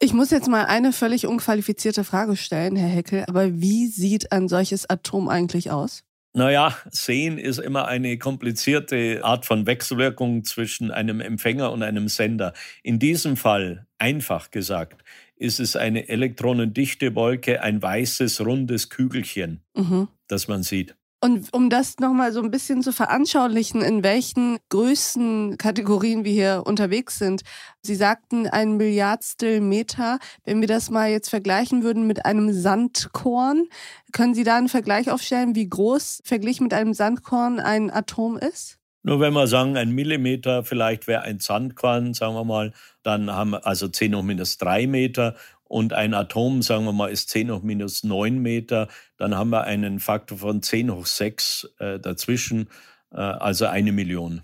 Ich 0.00 0.12
muss 0.12 0.30
jetzt 0.30 0.48
mal 0.48 0.66
eine 0.66 0.92
völlig 0.92 1.26
unqualifizierte 1.26 2.04
Frage 2.04 2.36
stellen, 2.36 2.76
Herr 2.76 2.88
Heckel, 2.88 3.24
aber 3.26 3.60
wie 3.60 3.86
sieht 3.86 4.32
ein 4.32 4.48
solches 4.48 4.88
Atom 4.88 5.28
eigentlich 5.28 5.70
aus? 5.70 6.04
Naja, 6.36 6.76
sehen 6.90 7.38
ist 7.38 7.58
immer 7.58 7.86
eine 7.86 8.18
komplizierte 8.18 9.20
Art 9.22 9.46
von 9.46 9.66
Wechselwirkung 9.66 10.42
zwischen 10.42 10.90
einem 10.90 11.20
Empfänger 11.20 11.70
und 11.70 11.84
einem 11.84 12.08
Sender. 12.08 12.54
In 12.82 12.98
diesem 12.98 13.36
Fall, 13.36 13.86
einfach 13.98 14.50
gesagt, 14.50 15.04
ist 15.36 15.60
es 15.60 15.76
eine 15.76 16.08
elektronendichte 16.08 17.14
Wolke, 17.14 17.62
ein 17.62 17.80
weißes, 17.80 18.44
rundes 18.44 18.90
Kügelchen, 18.90 19.62
mhm. 19.76 20.08
das 20.26 20.48
man 20.48 20.64
sieht. 20.64 20.96
Und 21.24 21.54
um 21.54 21.70
das 21.70 22.00
nochmal 22.00 22.34
so 22.34 22.42
ein 22.42 22.50
bisschen 22.50 22.82
zu 22.82 22.92
veranschaulichen, 22.92 23.80
in 23.80 24.04
welchen 24.04 24.58
Größenkategorien 24.68 26.22
wir 26.22 26.32
hier 26.32 26.64
unterwegs 26.66 27.18
sind. 27.18 27.40
Sie 27.80 27.94
sagten 27.94 28.46
ein 28.46 28.76
Milliardstel 28.76 29.62
Meter. 29.62 30.18
Wenn 30.44 30.60
wir 30.60 30.68
das 30.68 30.90
mal 30.90 31.08
jetzt 31.08 31.30
vergleichen 31.30 31.82
würden 31.82 32.06
mit 32.06 32.26
einem 32.26 32.52
Sandkorn, 32.52 33.68
können 34.12 34.34
Sie 34.34 34.44
da 34.44 34.58
einen 34.58 34.68
Vergleich 34.68 35.10
aufstellen, 35.10 35.54
wie 35.54 35.66
groß 35.66 36.20
verglichen 36.24 36.64
mit 36.64 36.74
einem 36.74 36.92
Sandkorn 36.92 37.58
ein 37.58 37.90
Atom 37.90 38.36
ist? 38.36 38.78
Nur 39.02 39.20
wenn 39.20 39.32
wir 39.32 39.46
sagen, 39.46 39.78
ein 39.78 39.92
Millimeter 39.92 40.62
vielleicht 40.62 41.06
wäre 41.06 41.22
ein 41.22 41.38
Sandkorn, 41.38 42.12
sagen 42.12 42.34
wir 42.34 42.44
mal, 42.44 42.72
dann 43.02 43.30
haben 43.30 43.50
wir 43.50 43.66
also 43.66 43.88
10 43.88 44.14
hoch 44.14 44.22
minus 44.22 44.58
3 44.58 44.86
Meter 44.86 45.36
und 45.68 45.92
ein 45.92 46.14
Atom, 46.14 46.62
sagen 46.62 46.84
wir 46.84 46.92
mal, 46.92 47.10
ist 47.10 47.30
10 47.30 47.50
hoch 47.50 47.62
minus 47.62 48.04
9 48.04 48.38
Meter, 48.38 48.88
dann 49.16 49.36
haben 49.36 49.50
wir 49.50 49.64
einen 49.64 50.00
Faktor 50.00 50.38
von 50.38 50.62
10 50.62 50.92
hoch 50.92 51.06
6 51.06 51.68
äh, 51.78 51.98
dazwischen, 51.98 52.68
äh, 53.12 53.16
also 53.16 53.66
eine 53.66 53.92
Million. 53.92 54.42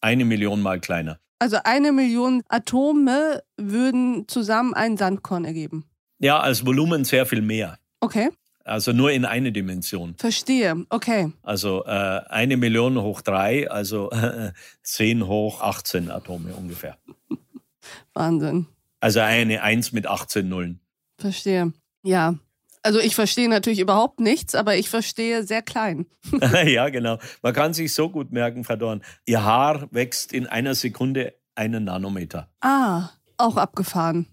Eine 0.00 0.24
Million 0.24 0.60
mal 0.60 0.80
kleiner. 0.80 1.18
Also 1.40 1.58
eine 1.64 1.92
Million 1.92 2.42
Atome 2.48 3.42
würden 3.56 4.26
zusammen 4.28 4.74
ein 4.74 4.96
Sandkorn 4.96 5.44
ergeben. 5.44 5.84
Ja, 6.18 6.40
als 6.40 6.66
Volumen 6.66 7.04
sehr 7.04 7.26
viel 7.26 7.42
mehr. 7.42 7.78
Okay. 8.00 8.30
Also 8.64 8.92
nur 8.92 9.12
in 9.12 9.24
eine 9.24 9.50
Dimension. 9.50 10.14
Verstehe, 10.18 10.84
okay. 10.90 11.32
Also 11.42 11.84
äh, 11.86 11.88
eine 12.28 12.56
Million 12.56 13.00
hoch 13.00 13.22
drei, 13.22 13.70
also 13.70 14.10
äh, 14.12 14.52
10 14.82 15.26
hoch 15.26 15.62
18 15.62 16.10
Atome 16.10 16.52
ungefähr. 16.54 16.98
Wahnsinn. 18.14 18.66
Also 19.00 19.20
eine 19.20 19.62
1 19.62 19.92
mit 19.92 20.06
18 20.06 20.48
Nullen. 20.48 20.80
Verstehe. 21.18 21.72
Ja. 22.02 22.34
Also 22.82 23.00
ich 23.00 23.14
verstehe 23.14 23.48
natürlich 23.48 23.80
überhaupt 23.80 24.20
nichts, 24.20 24.54
aber 24.54 24.76
ich 24.76 24.88
verstehe 24.88 25.42
sehr 25.42 25.62
klein. 25.62 26.06
ja, 26.64 26.88
genau. 26.88 27.18
Man 27.42 27.52
kann 27.52 27.74
sich 27.74 27.92
so 27.92 28.08
gut 28.08 28.32
merken, 28.32 28.64
Frau 28.64 28.76
Dorn. 28.76 29.02
Ihr 29.26 29.44
Haar 29.44 29.88
wächst 29.90 30.32
in 30.32 30.46
einer 30.46 30.74
Sekunde 30.74 31.34
einen 31.54 31.84
Nanometer. 31.84 32.48
Ah, 32.60 33.10
auch 33.36 33.56
abgefahren. 33.56 34.26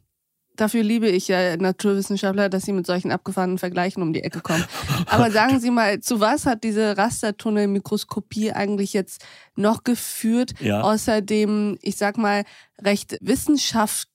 Dafür 0.56 0.84
liebe 0.84 1.10
ich 1.10 1.28
ja 1.28 1.58
Naturwissenschaftler, 1.58 2.48
dass 2.48 2.64
sie 2.64 2.72
mit 2.72 2.86
solchen 2.86 3.12
abgefahrenen 3.12 3.58
Vergleichen 3.58 4.02
um 4.02 4.14
die 4.14 4.24
Ecke 4.24 4.40
kommen. 4.40 4.64
Aber 5.08 5.30
sagen 5.30 5.60
Sie 5.60 5.70
mal, 5.70 6.00
zu 6.00 6.22
was 6.22 6.46
hat 6.46 6.64
diese 6.64 6.98
Rastertunnelmikroskopie 6.98 8.54
eigentlich 8.54 8.94
jetzt 8.94 9.26
noch 9.56 9.84
geführt, 9.84 10.54
ja. 10.62 10.82
außer 10.82 11.22
dem, 11.22 11.78
ich 11.82 11.98
sag 11.98 12.18
mal, 12.18 12.46
recht 12.82 13.18
wissenschafts 13.20 14.08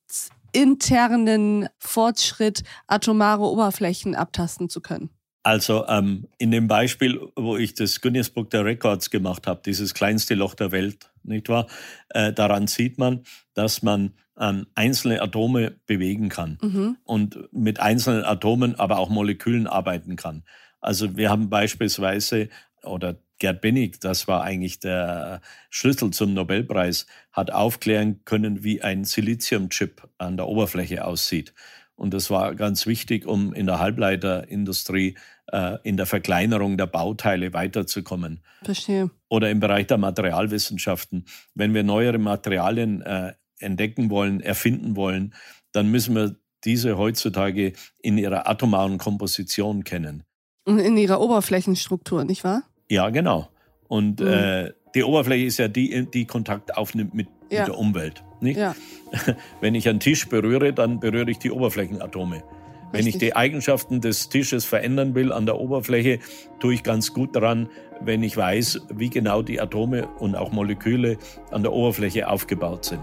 internen 0.52 1.68
Fortschritt 1.78 2.62
atomare 2.86 3.42
Oberflächen 3.42 4.14
abtasten 4.14 4.68
zu 4.68 4.80
können. 4.80 5.10
Also 5.42 5.86
ähm, 5.88 6.26
in 6.38 6.50
dem 6.50 6.68
Beispiel, 6.68 7.18
wo 7.34 7.56
ich 7.56 7.74
das 7.74 8.00
Guinness 8.00 8.28
Book 8.28 8.50
der 8.50 8.64
Records 8.64 9.08
gemacht 9.10 9.46
habe, 9.46 9.62
dieses 9.64 9.94
kleinste 9.94 10.34
Loch 10.34 10.54
der 10.54 10.70
Welt, 10.70 11.10
nicht 11.22 11.48
wahr? 11.48 11.66
Äh, 12.10 12.32
daran 12.32 12.66
sieht 12.66 12.98
man, 12.98 13.22
dass 13.54 13.82
man 13.82 14.12
ähm, 14.38 14.66
einzelne 14.74 15.22
Atome 15.22 15.76
bewegen 15.86 16.28
kann 16.28 16.58
mhm. 16.60 16.96
und 17.04 17.38
mit 17.52 17.80
einzelnen 17.80 18.24
Atomen, 18.24 18.74
aber 18.78 18.98
auch 18.98 19.08
Molekülen 19.08 19.66
arbeiten 19.66 20.16
kann. 20.16 20.44
Also 20.80 21.16
wir 21.16 21.30
haben 21.30 21.50
beispielsweise, 21.50 22.48
oder 22.84 23.16
Gerd 23.38 23.62
Bennig, 23.62 24.00
das 24.00 24.28
war 24.28 24.42
eigentlich 24.42 24.80
der 24.80 25.40
Schlüssel 25.70 26.10
zum 26.10 26.34
Nobelpreis, 26.34 27.06
hat 27.32 27.50
aufklären 27.50 28.20
können, 28.24 28.62
wie 28.62 28.82
ein 28.82 29.04
Siliziumchip 29.04 30.06
an 30.18 30.36
der 30.36 30.46
Oberfläche 30.46 31.04
aussieht. 31.04 31.54
Und 31.96 32.14
das 32.14 32.30
war 32.30 32.54
ganz 32.54 32.86
wichtig, 32.86 33.26
um 33.26 33.52
in 33.52 33.66
der 33.66 33.78
Halbleiterindustrie 33.78 35.16
äh, 35.52 35.78
in 35.82 35.96
der 35.96 36.06
Verkleinerung 36.06 36.76
der 36.76 36.86
Bauteile 36.86 37.52
weiterzukommen. 37.52 38.40
Verstehe. 38.62 39.10
Oder 39.28 39.50
im 39.50 39.60
Bereich 39.60 39.86
der 39.86 39.98
Materialwissenschaften. 39.98 41.24
Wenn 41.54 41.74
wir 41.74 41.82
neuere 41.82 42.18
Materialien 42.18 43.02
äh, 43.02 43.34
entdecken 43.58 44.10
wollen, 44.10 44.40
erfinden 44.40 44.96
wollen, 44.96 45.34
dann 45.72 45.90
müssen 45.90 46.14
wir 46.14 46.36
diese 46.64 46.98
heutzutage 46.98 47.72
in 47.98 48.18
ihrer 48.18 48.48
atomaren 48.48 48.98
Komposition 48.98 49.84
kennen. 49.84 50.24
Und 50.64 50.78
in 50.78 50.96
ihrer 50.96 51.20
Oberflächenstruktur, 51.20 52.24
nicht 52.24 52.44
wahr? 52.44 52.62
Ja, 52.90 53.08
genau. 53.10 53.48
Und 53.88 54.20
mhm. 54.20 54.26
äh, 54.26 54.72
die 54.94 55.04
Oberfläche 55.04 55.46
ist 55.46 55.58
ja 55.58 55.68
die, 55.68 56.06
die 56.12 56.26
Kontakt 56.26 56.76
aufnimmt 56.76 57.14
mit, 57.14 57.28
ja. 57.50 57.60
mit 57.60 57.68
der 57.68 57.78
Umwelt. 57.78 58.24
Nicht? 58.40 58.58
Ja. 58.58 58.74
Wenn 59.60 59.74
ich 59.74 59.88
einen 59.88 60.00
Tisch 60.00 60.28
berühre, 60.28 60.72
dann 60.72 60.98
berühre 60.98 61.30
ich 61.30 61.38
die 61.38 61.52
Oberflächenatome. 61.52 62.36
Richtig. 62.36 62.52
Wenn 62.92 63.06
ich 63.06 63.18
die 63.18 63.36
Eigenschaften 63.36 64.00
des 64.00 64.28
Tisches 64.28 64.64
verändern 64.64 65.14
will 65.14 65.32
an 65.32 65.46
der 65.46 65.60
Oberfläche, 65.60 66.18
tue 66.58 66.74
ich 66.74 66.82
ganz 66.82 67.14
gut 67.14 67.36
daran, 67.36 67.68
wenn 68.00 68.24
ich 68.24 68.36
weiß, 68.36 68.80
wie 68.92 69.08
genau 69.08 69.42
die 69.42 69.60
Atome 69.60 70.08
und 70.18 70.34
auch 70.34 70.50
Moleküle 70.50 71.16
an 71.52 71.62
der 71.62 71.72
Oberfläche 71.72 72.28
aufgebaut 72.28 72.84
sind. 72.84 73.02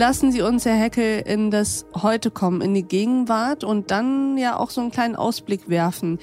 Lassen 0.00 0.32
Sie 0.32 0.40
uns, 0.40 0.64
Herr 0.64 0.76
Heckel, 0.76 1.22
in 1.26 1.50
das 1.50 1.84
Heute 1.94 2.30
kommen, 2.30 2.62
in 2.62 2.72
die 2.72 2.84
Gegenwart 2.84 3.64
und 3.64 3.90
dann 3.90 4.38
ja 4.38 4.56
auch 4.56 4.70
so 4.70 4.80
einen 4.80 4.90
kleinen 4.90 5.14
Ausblick 5.14 5.68
werfen. 5.68 6.18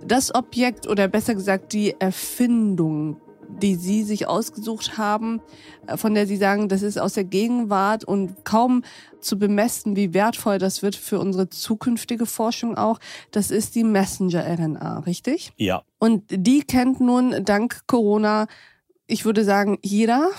Das 0.00 0.32
Objekt 0.32 0.86
oder 0.86 1.08
besser 1.08 1.34
gesagt 1.34 1.72
die 1.72 1.96
Erfindung, 1.98 3.20
die 3.48 3.74
Sie 3.74 4.04
sich 4.04 4.28
ausgesucht 4.28 4.96
haben, 4.96 5.40
äh, 5.88 5.96
von 5.96 6.14
der 6.14 6.28
Sie 6.28 6.36
sagen, 6.36 6.68
das 6.68 6.82
ist 6.82 7.00
aus 7.00 7.14
der 7.14 7.24
Gegenwart 7.24 8.04
und 8.04 8.44
kaum 8.44 8.84
zu 9.18 9.40
bemessen, 9.40 9.96
wie 9.96 10.14
wertvoll 10.14 10.58
das 10.58 10.84
wird 10.84 10.94
für 10.94 11.18
unsere 11.18 11.48
zukünftige 11.48 12.26
Forschung 12.26 12.78
auch, 12.78 13.00
das 13.32 13.50
ist 13.50 13.74
die 13.74 13.82
Messenger-RNA, 13.82 15.00
richtig? 15.00 15.52
Ja. 15.56 15.82
Und 15.98 16.22
die 16.30 16.60
kennt 16.60 17.00
nun 17.00 17.44
dank 17.44 17.88
Corona 17.88 18.46
ich 19.06 19.24
würde 19.24 19.44
sagen, 19.44 19.78
jeder, 19.82 20.30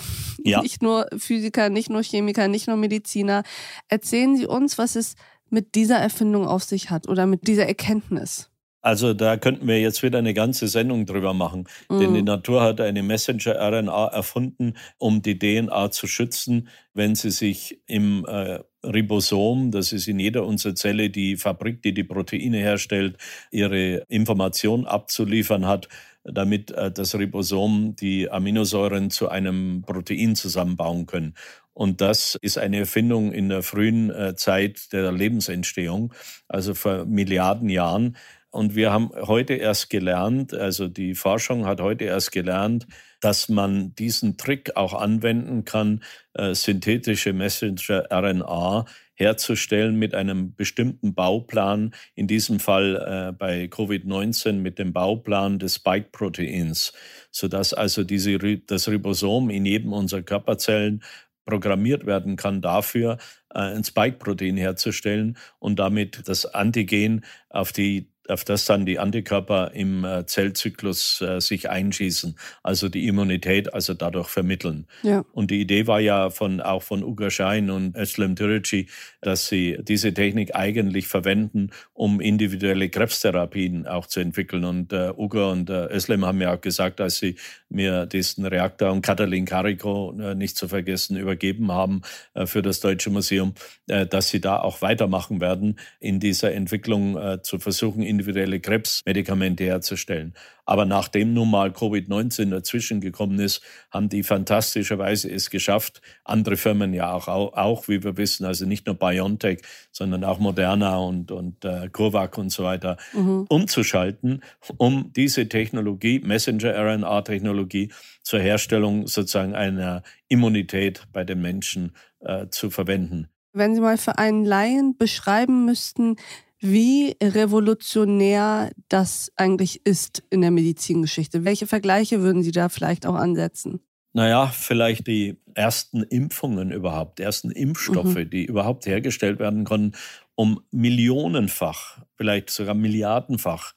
ja. 0.44 0.62
nicht 0.64 0.82
nur 0.82 1.08
Physiker, 1.18 1.70
nicht 1.70 1.90
nur 1.90 2.04
Chemiker, 2.04 2.48
nicht 2.48 2.68
nur 2.68 2.78
Mediziner. 2.78 3.44
Erzählen 3.88 4.36
Sie 4.36 4.46
uns, 4.46 4.78
was 4.78 4.96
es 4.96 5.16
mit 5.50 5.76
dieser 5.76 5.98
Erfindung 5.98 6.48
auf 6.48 6.64
sich 6.64 6.90
hat 6.90 7.08
oder 7.08 7.26
mit 7.26 7.48
dieser 7.48 7.68
Erkenntnis. 7.68 8.50
Also 8.82 9.14
da 9.14 9.36
könnten 9.38 9.68
wir 9.68 9.82
jetzt 9.82 10.02
wieder 10.02 10.20
eine 10.20 10.34
ganze 10.34 10.68
Sendung 10.68 11.06
drüber 11.06 11.34
machen. 11.34 11.68
Mhm. 11.90 12.00
Denn 12.00 12.14
die 12.14 12.22
Natur 12.22 12.62
hat 12.62 12.80
eine 12.80 13.04
Messenger-RNA 13.04 14.08
erfunden, 14.08 14.76
um 14.98 15.22
die 15.22 15.38
DNA 15.38 15.92
zu 15.92 16.08
schützen, 16.08 16.70
wenn 16.94 17.16
sie 17.16 17.32
sich 17.32 17.82
im 17.86 18.24
äh, 18.26 18.60
Ribosom, 18.86 19.72
das 19.72 19.92
ist 19.92 20.08
in 20.08 20.20
jeder 20.20 20.46
unserer 20.46 20.76
Zelle 20.76 21.10
die 21.10 21.36
Fabrik, 21.36 21.82
die 21.82 21.94
die 21.94 22.06
Proteine 22.06 22.60
herstellt, 22.60 23.18
ihre 23.52 24.06
Information 24.08 24.86
abzuliefern 24.86 25.66
hat 25.66 25.90
damit 26.32 26.72
äh, 26.72 26.92
das 26.92 27.16
Ribosom 27.16 27.96
die 27.96 28.30
Aminosäuren 28.30 29.10
zu 29.10 29.30
einem 29.30 29.84
Protein 29.86 30.36
zusammenbauen 30.36 31.06
können. 31.06 31.34
Und 31.74 32.02
das 32.02 32.36
ist 32.42 32.58
eine 32.58 32.80
Erfindung 32.80 33.32
in 33.32 33.50
der 33.50 33.62
frühen 33.62 34.10
äh, 34.10 34.36
Zeit 34.36 34.92
der 34.94 35.12
Lebensentstehung, 35.12 36.14
also 36.48 36.74
vor 36.74 37.06
Milliarden 37.06 37.70
Jahren. 37.70 38.18
Und 38.50 38.76
wir 38.76 38.92
haben 38.92 39.12
heute 39.14 39.54
erst 39.54 39.90
gelernt, 39.90 40.54
also 40.54 40.88
die 40.88 41.14
Forschung 41.14 41.66
hat 41.66 41.80
heute 41.80 42.06
erst 42.06 42.32
gelernt, 42.32 42.88
dass 43.20 43.50
man 43.50 43.96
diesen 43.96 44.38
Trick 44.38 44.76
auch 44.76 44.94
anwenden 44.94 45.66
kann, 45.66 46.04
äh, 46.34 46.54
synthetische 46.54 47.34
Messenger-RNA 47.34 48.86
herzustellen 49.16 49.98
mit 49.98 50.14
einem 50.14 50.54
bestimmten 50.56 51.16
Bauplan, 51.16 51.94
in 52.14 52.28
diesem 52.28 52.60
Fall 52.60 52.96
äh, 52.96 53.32
bei 53.32 53.66
Covid-19 53.66 54.54
mit 54.54 54.78
dem 54.78 54.94
Bauplan 54.94 55.58
des 55.58 55.76
Spike-Proteins, 55.76 56.94
sodass 57.32 57.74
also 57.74 58.04
diese, 58.04 58.38
das 58.38 58.88
Ribosom 58.88 59.50
in 59.50 59.66
jedem 59.66 59.94
unserer 59.94 60.22
Körperzellen 60.22 61.04
programmiert 61.46 62.06
werden 62.06 62.36
kann 62.36 62.62
dafür, 62.62 63.18
äh, 63.50 63.60
ein 63.60 63.84
Spike-Protein 63.84 64.58
herzustellen 64.58 65.38
und 65.58 65.80
damit 65.80 66.28
das 66.28 66.46
Antigen 66.46 67.24
auf 67.50 67.72
die 67.72 68.12
auf 68.30 68.44
das 68.44 68.66
dann 68.66 68.86
die 68.86 69.00
Antikörper 69.00 69.72
im 69.74 70.04
äh, 70.04 70.26
Zellzyklus 70.26 71.22
äh, 71.22 71.40
sich 71.40 71.70
einschießen, 71.70 72.38
also 72.64 72.90
die 72.90 73.08
Immunität 73.08 73.74
also 73.74 73.94
dadurch 73.94 74.30
vermitteln. 74.30 74.88
Ja. 75.04 75.26
Und 75.34 75.52
die 75.52 75.62
Idee 75.62 75.88
war 75.88 76.00
ja 76.00 76.30
von, 76.30 76.62
auch 76.62 76.84
von 76.84 77.04
Uga 77.04 77.30
Schein 77.30 77.70
und 77.70 77.96
Özlem 77.96 78.36
Türeci, 78.36 78.88
dass 79.22 79.48
sie 79.48 79.78
diese 79.82 80.14
Technik 80.14 80.56
eigentlich 80.56 81.08
verwenden, 81.08 81.72
um 81.94 82.22
individuelle 82.22 82.90
Krebstherapien 82.90 83.88
auch 83.88 84.06
zu 84.06 84.20
entwickeln. 84.20 84.64
Und 84.64 84.94
äh, 84.94 85.12
Uga 85.16 85.52
und 85.52 85.70
äh, 85.70 85.88
Özlem 85.88 86.26
haben 86.26 86.42
ja 86.42 86.54
auch 86.54 86.62
gesagt, 86.62 87.02
als 87.02 87.18
sie 87.18 87.36
mir 87.70 88.06
diesen 88.06 88.46
Reaktor 88.46 88.92
und 88.92 89.02
Katalin 89.02 89.46
Carico 89.46 90.14
äh, 90.20 90.36
nicht 90.36 90.58
zu 90.58 90.68
vergessen 90.68 91.18
übergeben 91.18 91.72
haben 91.72 92.02
äh, 92.34 92.46
für 92.46 92.62
das 92.62 92.80
Deutsche 92.80 93.10
Museum, 93.10 93.54
äh, 93.88 94.06
dass 94.06 94.30
sie 94.30 94.42
da 94.42 94.60
auch 94.60 94.82
weitermachen 94.82 95.42
werden 95.42 95.80
in 96.00 96.20
dieser 96.20 96.54
Entwicklung 96.54 97.18
zu 97.44 97.60
versuchen, 97.60 98.02
individuelle 98.18 98.60
Krebsmedikamente 98.60 99.64
herzustellen. 99.64 100.34
Aber 100.66 100.86
nachdem 100.86 101.34
nun 101.34 101.52
mal 101.52 101.70
Covid-19 101.70 102.50
dazwischen 102.50 103.00
gekommen 103.00 103.40
ist, 103.40 103.62
haben 103.92 104.10
die 104.10 104.24
fantastischerweise 104.24 105.32
es 105.32 105.50
geschafft, 105.50 106.02
andere 106.26 106.58
Firmen 106.58 106.94
ja 106.94 107.14
auch, 107.14 107.28
auch, 107.28 107.88
wie 107.88 108.04
wir 108.04 108.18
wissen, 108.18 108.46
also 108.46 108.66
nicht 108.66 108.86
nur 108.88 108.96
BioNTech, 108.96 109.62
sondern 109.92 110.24
auch 110.24 110.40
Moderna 110.40 110.98
und, 110.98 111.32
und 111.32 111.64
äh, 111.64 111.90
CureVac 111.90 112.38
und 112.38 112.50
so 112.50 112.64
weiter, 112.64 112.98
mhm. 113.14 113.46
umzuschalten, 113.48 114.44
um 114.78 115.14
diese 115.16 115.48
Technologie, 115.48 116.20
Messenger-RNA-Technologie, 116.20 117.92
zur 118.24 118.42
Herstellung 118.42 119.08
sozusagen 119.08 119.56
einer 119.56 120.04
Immunität 120.28 121.04
bei 121.14 121.24
den 121.24 121.42
Menschen 121.42 121.94
äh, 122.20 122.48
zu 122.50 122.70
verwenden. 122.72 123.30
Wenn 123.54 123.74
Sie 123.74 123.82
mal 123.82 123.98
für 123.98 124.18
einen 124.18 124.44
Laien 124.46 124.98
beschreiben 124.98 125.66
müssten, 125.66 126.18
wie 126.60 127.16
revolutionär 127.22 128.72
das 128.90 129.32
eigentlich 129.36 129.86
ist 129.86 130.24
in 130.30 130.42
der 130.42 130.52
Medizingeschichte. 130.52 131.46
Welche 131.46 131.68
Vergleiche 131.68 132.22
würden 132.22 132.44
Sie 132.44 132.52
da 132.52 132.70
vielleicht 132.70 133.06
auch 133.06 133.16
ansetzen? 133.16 133.80
Naja, 134.14 134.48
vielleicht 134.48 135.06
die 135.06 135.38
ersten 135.54 136.02
Impfungen 136.02 136.72
überhaupt, 136.72 137.20
die 137.20 137.24
ersten 137.24 137.52
Impfstoffe, 137.52 138.16
mhm. 138.16 138.30
die 138.30 138.46
überhaupt 138.46 138.88
hergestellt 138.88 139.38
werden 139.38 139.64
konnten, 139.64 139.96
um 140.34 140.62
millionenfach, 140.72 142.00
vielleicht 142.16 142.50
sogar 142.50 142.74
milliardenfach 142.74 143.74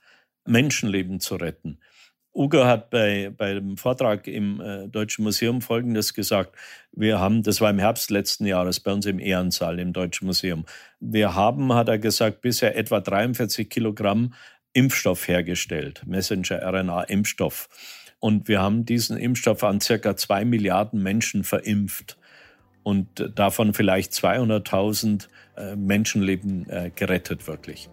Menschenleben 0.47 1.21
zu 1.21 1.37
retten. 1.37 1.79
Ugo 2.41 2.65
hat 2.65 2.89
bei, 2.89 3.31
bei 3.37 3.53
dem 3.53 3.77
Vortrag 3.77 4.27
im 4.27 4.63
äh, 4.63 4.89
Deutschen 4.89 5.25
Museum 5.25 5.61
Folgendes 5.61 6.15
gesagt. 6.15 6.57
Wir 6.91 7.21
haben, 7.21 7.43
das 7.43 7.61
war 7.61 7.69
im 7.69 7.79
Herbst 7.79 8.11
letzten 8.11 8.47
Jahres 8.47 8.81
bei 8.81 8.95
uns 8.95 9.05
im 9.05 9.19
Ehrensaal 9.19 9.79
im 9.79 9.93
Deutschen 9.93 10.25
Museum. 10.25 10.65
Wir 11.01 11.35
haben, 11.35 11.75
hat 11.75 11.91
er 11.91 11.99
gesagt, 11.99 12.41
bisher 12.41 12.79
etwa 12.79 13.01
43 13.01 13.69
Kilogramm 13.69 14.33
Impfstoff 14.73 15.29
hergestellt, 15.29 16.01
Messenger-RNA-Impfstoff. 16.07 17.69
Und 18.21 18.49
wir 18.49 18.63
haben 18.63 18.87
diesen 18.87 19.19
Impfstoff 19.19 19.63
an 19.63 19.83
circa 19.83 20.17
zwei 20.17 20.47
Milliarden 20.47 21.03
Menschen 21.03 21.45
verimpft 21.45 22.17
und 22.83 23.33
davon 23.35 23.75
vielleicht 23.75 24.13
200.000 24.13 25.29
äh, 25.59 25.77
Menschenleben 25.77 26.71
äh, 26.71 26.91
gerettet 26.95 27.47
wirklich. 27.47 27.91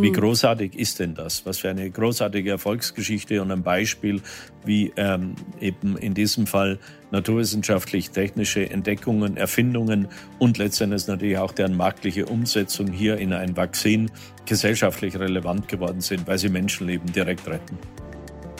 Wie 0.00 0.08
hm. 0.08 0.14
großartig 0.14 0.78
ist 0.78 1.00
denn 1.00 1.14
das? 1.14 1.44
Was 1.44 1.58
für 1.58 1.70
eine 1.70 1.90
großartige 1.90 2.50
Erfolgsgeschichte 2.50 3.42
und 3.42 3.50
ein 3.50 3.62
Beispiel, 3.62 4.20
wie 4.64 4.92
ähm, 4.96 5.34
eben 5.60 5.96
in 5.96 6.14
diesem 6.14 6.46
Fall 6.46 6.78
naturwissenschaftlich-technische 7.10 8.70
Entdeckungen, 8.70 9.36
Erfindungen 9.36 10.08
und 10.38 10.58
letztendlich 10.58 11.06
natürlich 11.06 11.38
auch 11.38 11.52
deren 11.52 11.76
marktliche 11.76 12.26
Umsetzung 12.26 12.92
hier 12.92 13.16
in 13.16 13.32
ein 13.32 13.56
Vakzin 13.56 14.10
gesellschaftlich 14.46 15.18
relevant 15.18 15.68
geworden 15.68 16.00
sind, 16.00 16.26
weil 16.26 16.38
sie 16.38 16.48
Menschenleben 16.48 17.12
direkt 17.12 17.46
retten. 17.48 17.78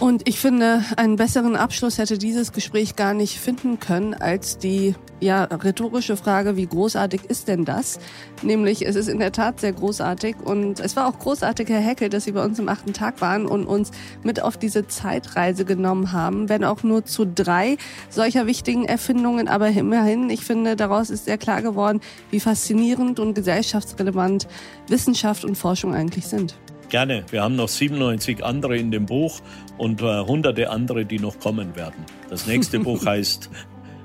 Und 0.00 0.28
ich 0.28 0.38
finde, 0.38 0.84
einen 0.96 1.16
besseren 1.16 1.56
Abschluss 1.56 1.98
hätte 1.98 2.18
dieses 2.18 2.52
Gespräch 2.52 2.94
gar 2.94 3.14
nicht 3.14 3.40
finden 3.40 3.80
können 3.80 4.14
als 4.14 4.56
die 4.56 4.94
ja 5.18 5.42
rhetorische 5.42 6.16
Frage, 6.16 6.56
wie 6.56 6.68
großartig 6.68 7.24
ist 7.24 7.48
denn 7.48 7.64
das? 7.64 7.98
Nämlich, 8.42 8.86
es 8.86 8.94
ist 8.94 9.08
in 9.08 9.18
der 9.18 9.32
Tat 9.32 9.58
sehr 9.58 9.72
großartig 9.72 10.36
und 10.44 10.78
es 10.78 10.94
war 10.94 11.08
auch 11.08 11.18
großartig, 11.18 11.68
Herr 11.68 11.80
Heckel, 11.80 12.10
dass 12.10 12.24
Sie 12.24 12.30
bei 12.30 12.44
uns 12.44 12.60
im 12.60 12.68
achten 12.68 12.92
Tag 12.92 13.20
waren 13.20 13.44
und 13.44 13.66
uns 13.66 13.90
mit 14.22 14.40
auf 14.40 14.56
diese 14.56 14.86
Zeitreise 14.86 15.64
genommen 15.64 16.12
haben, 16.12 16.48
wenn 16.48 16.62
auch 16.62 16.84
nur 16.84 17.04
zu 17.04 17.26
drei 17.26 17.76
solcher 18.08 18.46
wichtigen 18.46 18.84
Erfindungen, 18.84 19.48
aber 19.48 19.66
immerhin, 19.66 20.30
ich 20.30 20.44
finde, 20.44 20.76
daraus 20.76 21.10
ist 21.10 21.24
sehr 21.24 21.38
klar 21.38 21.60
geworden, 21.60 22.00
wie 22.30 22.38
faszinierend 22.38 23.18
und 23.18 23.34
gesellschaftsrelevant 23.34 24.46
Wissenschaft 24.86 25.44
und 25.44 25.58
Forschung 25.58 25.92
eigentlich 25.92 26.28
sind. 26.28 26.54
Gerne. 26.88 27.24
Wir 27.30 27.42
haben 27.42 27.56
noch 27.56 27.68
97 27.68 28.44
andere 28.44 28.76
in 28.76 28.90
dem 28.90 29.06
Buch 29.06 29.40
und 29.76 30.00
äh, 30.00 30.20
hunderte 30.20 30.70
andere, 30.70 31.04
die 31.04 31.18
noch 31.18 31.38
kommen 31.38 31.76
werden. 31.76 32.04
Das 32.30 32.46
nächste 32.46 32.78
Buch 32.80 33.04
heißt 33.04 33.50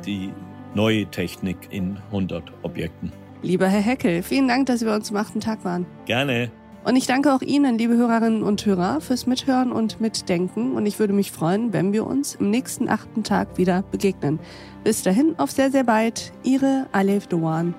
Die 0.06 0.32
neue 0.76 1.06
Technik 1.06 1.58
in 1.70 1.98
100 2.08 2.52
Objekten. 2.64 3.12
Lieber 3.42 3.68
Herr 3.68 3.82
Heckel, 3.82 4.24
vielen 4.24 4.48
Dank, 4.48 4.66
dass 4.68 4.80
Sie 4.80 4.86
bei 4.86 4.96
uns 4.96 5.12
am 5.12 5.18
achten 5.18 5.40
Tag 5.40 5.64
waren. 5.64 5.86
Gerne. 6.06 6.52
Und 6.84 6.98
ich 6.98 7.08
danke 7.08 7.34
auch 7.34 7.42
Ihnen, 7.42 7.78
liebe 7.78 7.96
Hörerinnen 7.96 8.44
und 8.44 8.66
Hörer, 8.66 9.00
fürs 9.00 9.26
Mithören 9.26 9.72
und 9.72 10.02
Mitdenken. 10.02 10.74
Und 10.74 10.86
ich 10.86 11.00
würde 11.00 11.14
mich 11.14 11.32
freuen, 11.32 11.72
wenn 11.72 11.94
wir 11.94 12.06
uns 12.06 12.36
im 12.36 12.50
nächsten 12.50 12.90
achten 12.90 13.24
Tag 13.24 13.58
wieder 13.58 13.84
begegnen. 13.84 14.40
Bis 14.84 15.04
dahin, 15.04 15.36
auf 15.38 15.52
sehr, 15.52 15.72
sehr 15.72 15.86
bald. 15.86 16.34
Ihre 16.44 16.88
Alef 16.92 17.28
Doan. 17.28 17.74